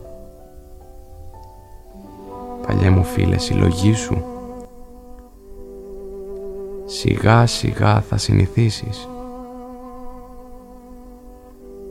Παλιέ 2.69 2.89
μου 2.89 3.03
φίλε, 3.03 3.37
συλλογή 3.37 3.93
σου. 3.93 4.23
Σιγά 6.85 7.45
σιγά 7.45 8.01
θα 8.01 8.17
συνηθίσεις. 8.17 9.07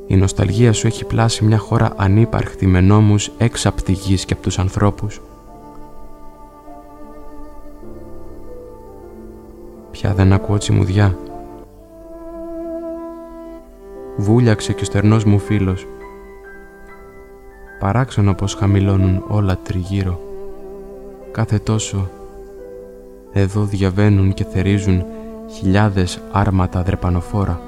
Η 0.07 0.17
νοσταλγία 0.17 0.73
σου 0.73 0.87
έχει 0.87 1.05
πλάσει 1.05 1.45
μια 1.45 1.59
χώρα 1.59 1.93
ανύπαρχτη 1.97 2.67
με 2.67 2.81
νόμους 2.81 3.31
έξω 3.39 3.69
από 3.69 3.83
τη 3.83 3.93
γης 3.93 4.25
και 4.25 4.33
από 4.33 4.43
τους 4.43 4.59
ανθρώπους. 4.59 5.21
Πια 9.91 10.15
δεν 10.15 10.33
ακούω 10.33 10.59
τσιμουδιά. 10.59 11.19
Βούλιαξε 14.17 14.73
και 14.73 14.83
ο 14.83 14.85
στερνός 14.85 15.25
μου 15.25 15.39
φίλος. 15.39 15.87
Παράξενο 17.79 18.35
πως 18.35 18.55
χαμηλώνουν 18.55 19.25
όλα 19.29 19.59
τριγύρω. 19.59 20.28
Κάθε 21.39 21.59
τόσο 21.59 22.11
εδώ 23.33 23.65
διαβαίνουν 23.65 24.35
και 24.35 24.45
θερίζουν 24.45 25.05
χιλιάδες 25.51 26.21
άρματα 26.33 26.83
δρεπανοφόρα. 26.83 27.68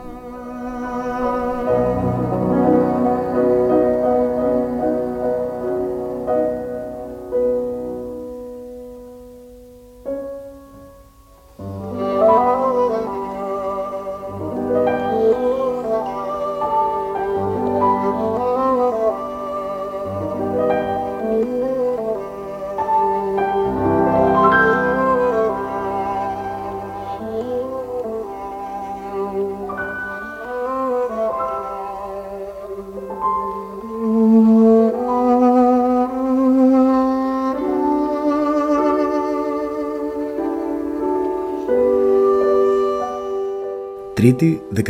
Τρίτη 44.20 44.62
13 44.74 44.82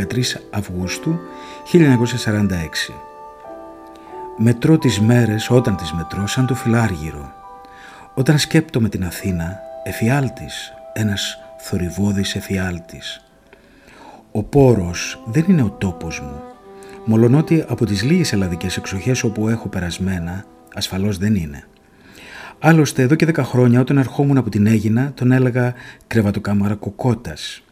Αυγούστου 0.49 1.19
1946. 1.71 1.79
Μετρώ 4.37 4.77
τις 4.77 4.99
μέρες 4.99 5.49
όταν 5.49 5.75
τις 5.75 5.91
μετρώ 5.91 6.27
σαν 6.27 6.45
το 6.45 6.55
φιλάργυρο. 6.55 7.33
Όταν 8.13 8.37
σκέπτομαι 8.37 8.89
την 8.89 9.05
Αθήνα, 9.05 9.59
εφιάλτης, 9.83 10.73
ένας 10.93 11.37
θορυβόδης 11.57 12.35
εφιάλτης. 12.35 13.25
Ο 14.31 14.43
πόρος 14.43 15.23
δεν 15.25 15.45
είναι 15.47 15.63
ο 15.63 15.69
τόπος 15.69 16.19
μου. 16.19 16.41
Μολονότι 17.05 17.65
από 17.67 17.85
τις 17.85 18.03
λίγες 18.03 18.33
ελλαδικές 18.33 18.77
εξοχές 18.77 19.23
όπου 19.23 19.47
έχω 19.47 19.67
περασμένα, 19.67 20.45
ασφαλώς 20.73 21.17
δεν 21.17 21.35
είναι. 21.35 21.63
Άλλωστε 22.59 23.01
εδώ 23.01 23.15
και 23.15 23.25
δέκα 23.25 23.43
χρόνια 23.43 23.79
όταν 23.79 23.97
ερχόμουν 23.97 24.37
από 24.37 24.49
την 24.49 24.67
Έγινα 24.67 25.11
τον 25.15 25.31
έλεγα 25.31 25.73
κρεβατοκάμαρα 26.07 26.75
κοκότας 26.75 27.63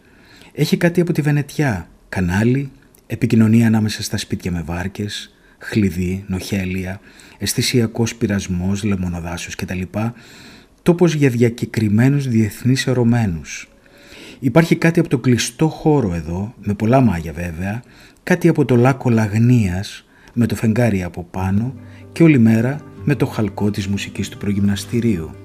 έχει 0.54 0.78
κάτι 0.78 1.02
από 1.02 1.14
τη 1.14 1.22
Βενετιά, 1.22 1.90
κανάλι, 2.10 2.72
επικοινωνία 3.08 3.68
ανάμεσα 3.68 4.04
στα 4.04 4.18
σπίτια 4.18 4.52
με 4.52 4.62
βάρκες, 4.66 5.36
χλειδί, 5.58 6.24
νοχέλια, 6.28 7.00
αισθησιακός 7.38 8.16
πειρασμός, 8.16 8.84
λεμονοδάσους 8.84 9.56
κτλ. 9.56 9.82
Τόπος 10.82 11.14
για 11.14 11.30
διακεκριμένους 11.30 12.28
διεθνείς 12.28 12.88
ερωμένους. 12.88 13.70
Υπάρχει 14.40 14.76
κάτι 14.76 15.00
από 15.00 15.10
το 15.10 15.18
κλειστό 15.18 15.68
χώρο 15.68 16.14
εδώ, 16.14 16.54
με 16.64 16.74
πολλά 16.74 17.02
μάγια 17.02 17.34
βέβαια, 17.34 17.84
κάτι 18.24 18.48
από 18.48 18.66
το 18.66 18.76
λάκκο 18.76 19.10
Λαγνίας, 19.10 20.06
με 20.34 20.46
το 20.46 20.56
φεγγάρι 20.56 21.04
από 21.04 21.28
πάνω 21.32 21.74
και 22.12 22.24
όλη 22.24 22.40
μέρα 22.40 22.82
με 23.04 23.16
το 23.16 23.26
χαλκό 23.26 23.72
της 23.72 23.88
μουσικής 23.88 24.30
του 24.30 24.38
προγυμναστηρίου. 24.38 25.36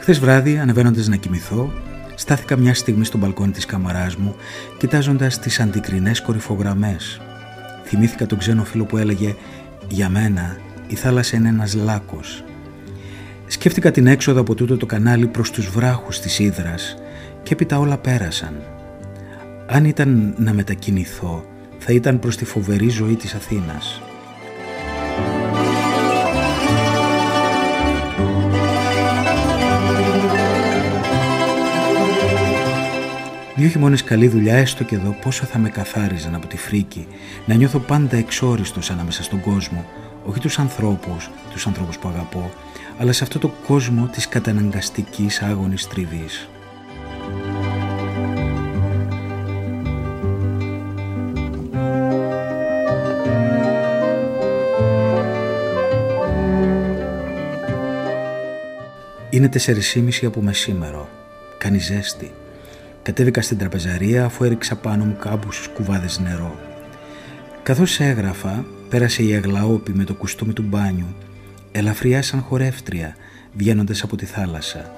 Χθες 0.00 0.18
βράδυ, 0.18 0.58
ανεβαίνοντας 0.58 1.08
να 1.08 1.16
κοιμηθώ, 1.16 1.72
στάθηκα 2.14 2.56
μια 2.56 2.74
στιγμή 2.74 3.04
στο 3.04 3.18
μπαλκόνι 3.18 3.52
της 3.52 3.66
καμαράς 3.66 4.16
μου, 4.16 4.34
κοιτάζοντας 4.78 5.38
τις 5.38 5.60
αντικρινές 5.60 6.20
κορυφογραμμές. 6.20 7.20
Θυμήθηκα 7.84 8.26
τον 8.26 8.38
ξένο 8.38 8.64
φίλο 8.64 8.84
που 8.84 8.96
έλεγε 8.96 9.34
«Για 9.88 10.08
μένα 10.08 10.56
η 10.86 10.94
θάλασσα 10.94 11.36
είναι 11.36 11.48
ένας 11.48 11.74
λάκκος. 11.74 12.44
Σκέφτηκα 13.46 13.90
την 13.90 14.06
έξοδο 14.06 14.40
από 14.40 14.54
τούτο 14.54 14.76
το 14.76 14.86
κανάλι 14.86 15.26
προς 15.26 15.50
τους 15.50 15.68
βράχους 15.70 16.20
της 16.20 16.38
Ήδρας 16.38 16.96
και 17.42 17.52
έπειτα 17.52 17.78
όλα 17.78 17.98
πέρασαν. 17.98 18.54
Αν 19.66 19.84
ήταν 19.84 20.34
να 20.38 20.52
μετακινηθώ, 20.52 21.44
θα 21.78 21.92
ήταν 21.92 22.18
προς 22.18 22.36
τη 22.36 22.44
φοβερή 22.44 22.88
ζωή 22.88 23.16
της 23.16 23.34
Αθήνας. 23.34 24.02
Δύο 33.56 33.68
χειμώνες 33.68 34.04
καλή 34.04 34.28
δουλειά, 34.28 34.56
έστω 34.56 34.84
και 34.84 34.94
εδώ, 34.94 35.16
πόσο 35.22 35.44
θα 35.44 35.58
με 35.58 35.68
καθάριζαν 35.68 36.34
από 36.34 36.46
τη 36.46 36.56
φρίκη, 36.56 37.06
να 37.46 37.54
νιώθω 37.54 37.78
πάντα 37.78 38.16
εξόριστος 38.16 38.90
ανάμεσα 38.90 39.22
στον 39.22 39.40
κόσμο, 39.40 39.84
όχι 40.24 40.40
τους 40.40 40.58
ανθρώπους, 40.58 41.30
τους 41.50 41.66
ανθρώπους 41.66 41.98
που 41.98 42.08
αγαπώ, 42.08 42.50
αλλά 42.98 43.12
σε 43.12 43.24
αυτό 43.24 43.38
το 43.38 43.48
κόσμο 43.66 44.06
της 44.06 44.28
καταναγκαστικής 44.28 45.42
άγωνης 45.42 45.86
τριβής. 45.86 46.48
Είναι 59.30 59.48
4.30 59.52 60.26
από 60.26 60.40
μεσήμερο. 60.40 61.08
Κάνει 61.58 61.78
ζέστη. 61.78 62.32
Κατέβηκα 63.02 63.42
στην 63.42 63.58
τραπεζαρία 63.58 64.24
αφού 64.24 64.44
έριξα 64.44 64.76
πάνω 64.76 65.04
μου 65.04 65.16
κάμπους 65.20 65.68
κουβάδες 65.74 66.18
νερό. 66.18 66.58
Καθώς 67.62 68.00
έγραφα, 68.00 68.64
πέρασε 68.88 69.22
η 69.22 69.34
αγλαόπη 69.34 69.92
με 69.92 70.04
το 70.04 70.14
κουστούμι 70.14 70.52
του 70.52 70.62
μπάνιου, 70.62 71.14
ελαφριά 71.72 72.22
σαν 72.22 72.40
χορεύτρια, 72.40 73.16
βγαίνοντας 73.52 74.02
από 74.02 74.16
τη 74.16 74.24
θάλασσα. 74.24 74.90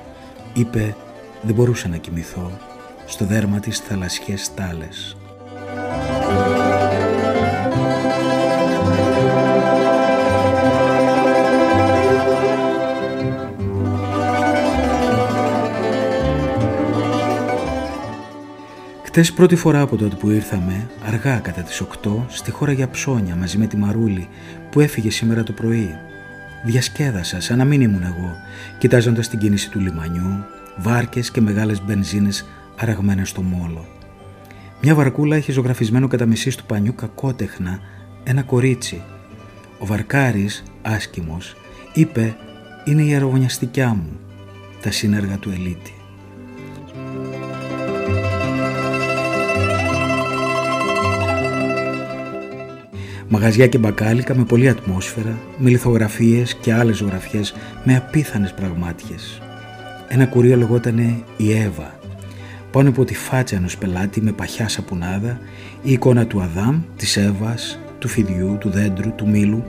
Είπε, 0.54 0.96
δεν 1.42 1.54
μπορούσα 1.54 1.88
να 1.88 1.96
κοιμηθώ, 1.96 2.58
στο 3.06 3.24
δέρμα 3.24 3.60
της 3.60 3.78
θαλασσιές 3.78 4.42
στάλες. 4.42 5.16
Χτες 19.14 19.32
πρώτη 19.32 19.56
φορά 19.56 19.80
από 19.80 19.96
τότε 19.96 20.16
που 20.16 20.30
ήρθαμε, 20.30 20.90
αργά 21.06 21.38
κατά 21.38 21.62
τις 21.62 21.80
8, 21.80 22.24
στη 22.28 22.50
χώρα 22.50 22.72
για 22.72 22.90
ψώνια 22.90 23.36
μαζί 23.36 23.58
με 23.58 23.66
τη 23.66 23.76
Μαρούλη 23.76 24.28
που 24.70 24.80
έφυγε 24.80 25.10
σήμερα 25.10 25.42
το 25.42 25.52
πρωί. 25.52 25.94
Διασκέδασα 26.64 27.40
σαν 27.40 27.58
να 27.58 27.64
μην 27.64 27.80
ήμουν 27.80 28.02
εγώ, 28.02 28.36
κοιτάζοντας 28.78 29.28
την 29.28 29.38
κίνηση 29.38 29.70
του 29.70 29.80
λιμανιού, 29.80 30.44
βάρκες 30.76 31.30
και 31.30 31.40
μεγάλες 31.40 31.82
μπενζίνες 31.84 32.48
αραγμένες 32.78 33.28
στο 33.28 33.42
μόλο. 33.42 33.86
Μια 34.82 34.94
βαρκούλα 34.94 35.36
είχε 35.36 35.52
ζωγραφισμένο 35.52 36.08
κατά 36.08 36.26
μισής 36.26 36.56
του 36.56 36.64
πανιού 36.64 36.94
κακότεχνα 36.94 37.78
ένα 38.24 38.42
κορίτσι. 38.42 39.02
Ο 39.78 39.86
βαρκάρης, 39.86 40.62
άσκημος, 40.82 41.56
είπε 41.92 42.36
«Είναι 42.84 43.02
η 43.02 43.12
αερογωνιαστικιά 43.12 43.88
μου, 43.88 44.20
τα 44.82 44.90
σύνεργα 44.90 45.36
του 45.36 45.50
Ελίτη». 45.50 45.94
Μαγαζιά 53.34 53.66
και 53.66 53.78
μπακάλικα 53.78 54.34
με 54.34 54.44
πολλή 54.44 54.68
ατμόσφαιρα, 54.68 55.38
με 55.58 55.70
λιθογραφίες 55.70 56.54
και 56.54 56.72
άλλες 56.72 56.96
ζωγραφιές 56.96 57.54
με 57.84 57.96
απίθανες 57.96 58.52
πραγμάτιες. 58.52 59.42
Ένα 60.08 60.26
κουρίο 60.26 60.56
λεγότανε 60.56 61.16
η 61.36 61.52
Εύα. 61.52 61.98
πάνω 62.70 62.88
από 62.88 63.04
τη 63.04 63.14
φάτσα 63.14 63.56
ενός 63.56 63.76
πελάτη 63.76 64.20
με 64.20 64.32
παχιά 64.32 64.68
σαπουνάδα, 64.68 65.38
η 65.82 65.92
εικόνα 65.92 66.26
του 66.26 66.40
Αδάμ, 66.42 66.82
της 66.96 67.16
Εύας, 67.16 67.78
του 67.98 68.08
φιδιού, 68.08 68.56
του 68.60 68.70
δέντρου, 68.70 69.14
του 69.14 69.28
μήλου, 69.28 69.64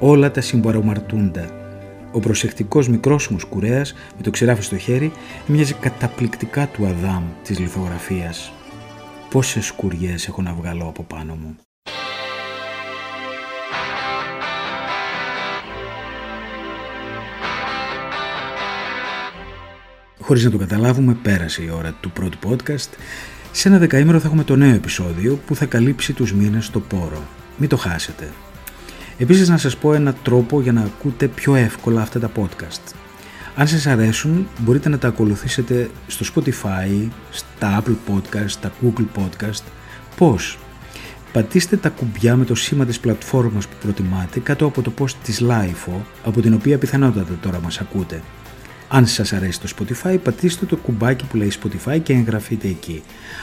όλα 0.00 0.30
τα 0.30 0.40
συμπαρομαρτούντα. 0.40 1.48
Ο 2.12 2.20
προσεκτικός 2.20 2.88
μικρόσιμος 2.88 3.44
κουρέας 3.44 3.94
με 4.16 4.22
το 4.22 4.30
ξεράφι 4.30 4.62
στο 4.62 4.76
χέρι 4.76 5.12
μοιάζει 5.46 5.74
καταπληκτικά 5.74 6.66
του 6.66 6.86
Αδάμ 6.86 7.24
της 7.42 7.58
λιθογραφίας. 7.58 8.52
Πόσες 9.30 9.66
σκουριές 9.66 10.28
έχω 10.28 10.42
να 10.42 10.52
βγάλω 10.52 10.84
από 10.88 11.02
πάνω 11.02 11.34
μου. 11.34 11.56
Χωρίς 20.26 20.44
να 20.44 20.50
το 20.50 20.58
καταλάβουμε, 20.58 21.16
πέρασε 21.22 21.62
η 21.62 21.70
ώρα 21.70 21.92
του 22.00 22.10
πρώτου 22.10 22.38
podcast. 22.48 22.88
Σε 23.52 23.68
ένα 23.68 23.78
δεκαήμερο 23.78 24.20
θα 24.20 24.26
έχουμε 24.26 24.44
το 24.44 24.56
νέο 24.56 24.74
επεισόδιο 24.74 25.38
που 25.46 25.54
θα 25.56 25.66
καλύψει 25.66 26.12
τους 26.12 26.32
μήνες 26.32 26.64
στο 26.64 26.80
πόρο. 26.80 27.22
Μην 27.56 27.68
το 27.68 27.76
χάσετε. 27.76 28.32
Επίσης 29.18 29.48
να 29.48 29.56
σας 29.56 29.76
πω 29.76 29.94
ένα 29.94 30.12
τρόπο 30.12 30.60
για 30.60 30.72
να 30.72 30.80
ακούτε 30.80 31.28
πιο 31.28 31.54
εύκολα 31.54 32.02
αυτά 32.02 32.18
τα 32.20 32.30
podcast. 32.36 32.94
Αν 33.56 33.68
σας 33.68 33.86
αρέσουν 33.86 34.48
μπορείτε 34.58 34.88
να 34.88 34.98
τα 34.98 35.08
ακολουθήσετε 35.08 35.90
στο 36.06 36.24
Spotify, 36.34 37.08
στα 37.30 37.82
Apple 37.82 38.12
Podcast, 38.12 38.46
στα 38.46 38.72
Google 38.82 39.06
Podcast. 39.16 39.62
Πώς; 40.16 40.58
Πατήστε 41.32 41.76
τα 41.76 41.88
κουμπιά 41.88 42.36
με 42.36 42.44
το 42.44 42.54
σήμα 42.54 42.84
της 42.84 43.00
πλατφόρμας 43.00 43.66
που 43.66 43.76
προτιμάτε 43.80 44.40
κάτω 44.40 44.66
από 44.66 44.82
το 44.82 44.92
post 44.98 45.14
της 45.24 45.42
LIFO 45.48 46.00
από 46.24 46.40
την 46.40 46.54
οποία 46.54 46.78
πιθανότατα 46.78 47.38
τώρα 47.42 47.60
μας 47.60 47.80
ακούτε. 47.80 48.22
Αν 48.94 49.06
σας 49.06 49.32
αρέσει 49.32 49.60
το 49.60 49.68
Spotify, 49.78 50.16
πατήστε 50.22 50.66
το 50.66 50.76
κουμπάκι 50.76 51.24
που 51.24 51.36
λέει 51.36 51.52
Spotify 51.62 52.00
και 52.02 52.12
εγγραφείτε 52.12 52.68
εκεί. 52.68 53.02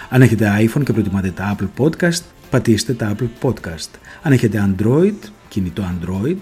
Αν 0.09 0.21
έχετε 0.21 0.51
iPhone 0.59 0.83
και 0.83 0.93
προτιμάτε 0.93 1.31
τα 1.31 1.55
Apple 1.57 1.83
Podcast, 1.83 2.21
πατήστε 2.49 2.93
τα 2.93 3.15
Apple 3.15 3.27
Podcast. 3.41 3.89
Αν 4.21 4.31
έχετε 4.31 4.69
Android, 4.69 5.13
κινητό 5.47 5.83
Android, 5.83 6.37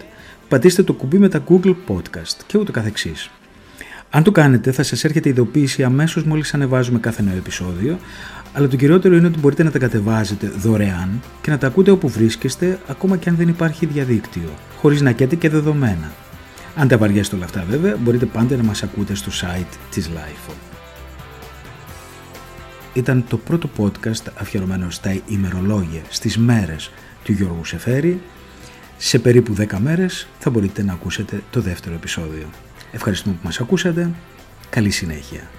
πατήστε 0.48 0.84
το 0.84 0.94
κουμπί 0.94 1.18
με 1.18 1.30
τα 1.30 1.44
Google 1.50 1.76
Podcast 1.88 2.38
και 2.48 2.58
ούτω 2.58 2.72
καθεξής. 2.72 3.30
Αν 4.10 4.24
το 4.24 4.32
κάνετε 4.32 4.72
θα 4.72 4.84
σας 4.84 5.04
έρχεται 5.04 5.30
ειδοποίηση 5.30 5.84
αμέσως 5.84 6.24
μόλις 6.24 6.54
ανεβάζουμε 6.54 7.00
κάθε 7.00 7.22
νέο 7.22 7.36
επεισόδιο, 7.36 8.00
αλλά 8.54 8.68
το 8.68 8.76
κυριότερο 8.76 9.16
είναι 9.16 9.28
ότι 9.28 9.40
μπορείτε 9.40 9.64
να 9.64 9.72
τα 9.72 9.80
κατεβάζετε 9.80 10.48
δωρεάν 10.48 11.22
και 11.42 11.52
να 11.52 11.58
τα 11.58 11.68
ακούτε 11.68 11.92
όπου 11.92 12.10
βρίσκεστε 12.10 12.80
ακόμα 12.88 13.18
και 13.18 13.30
αν 13.30 13.36
δεν 13.36 13.48
υπάρχει 13.48 13.86
διαδίκτυο, 13.86 14.50
χωρίς 14.82 15.02
να 15.02 15.12
καίτε 15.12 15.36
και 15.36 15.50
δεδομένα. 15.50 16.12
Αν 16.80 16.88
τα 16.88 16.98
βαριέστε 16.98 17.36
όλα 17.36 17.46
αυτά 17.46 17.66
βέβαια, 17.70 17.98
μπορείτε 17.98 18.26
πάντα 18.26 18.56
να 18.56 18.64
μας 18.64 18.84
ακούτε 18.84 19.16
στο 19.16 19.32
site 19.42 19.78
της 19.92 20.10
LIFO. 20.10 20.54
Ήταν 22.94 23.26
το 23.30 23.38
πρώτο 23.38 23.70
podcast 23.78 24.32
αφιερωμένο 24.36 24.90
στα 24.90 25.22
ημερολόγια, 25.28 26.02
στις 26.10 26.38
μέρες 26.38 26.92
του 27.24 27.32
Γιώργου 27.32 27.66
Σεφέρη. 27.66 28.22
Σε 28.98 29.20
περίπου 29.20 29.56
10 29.58 29.78
μέρες 29.78 30.28
θα 30.40 30.50
μπορείτε 30.50 30.84
να 30.84 30.94
ακούσετε 30.94 31.44
το 31.50 31.62
δεύτερο 31.62 31.96
επεισόδιο. 31.96 32.50
Ευχαριστούμε 32.92 33.36
που 33.36 33.42
μας 33.46 33.60
ακούσατε. 33.60 34.12
Καλή 34.70 34.90
συνέχεια. 34.90 35.59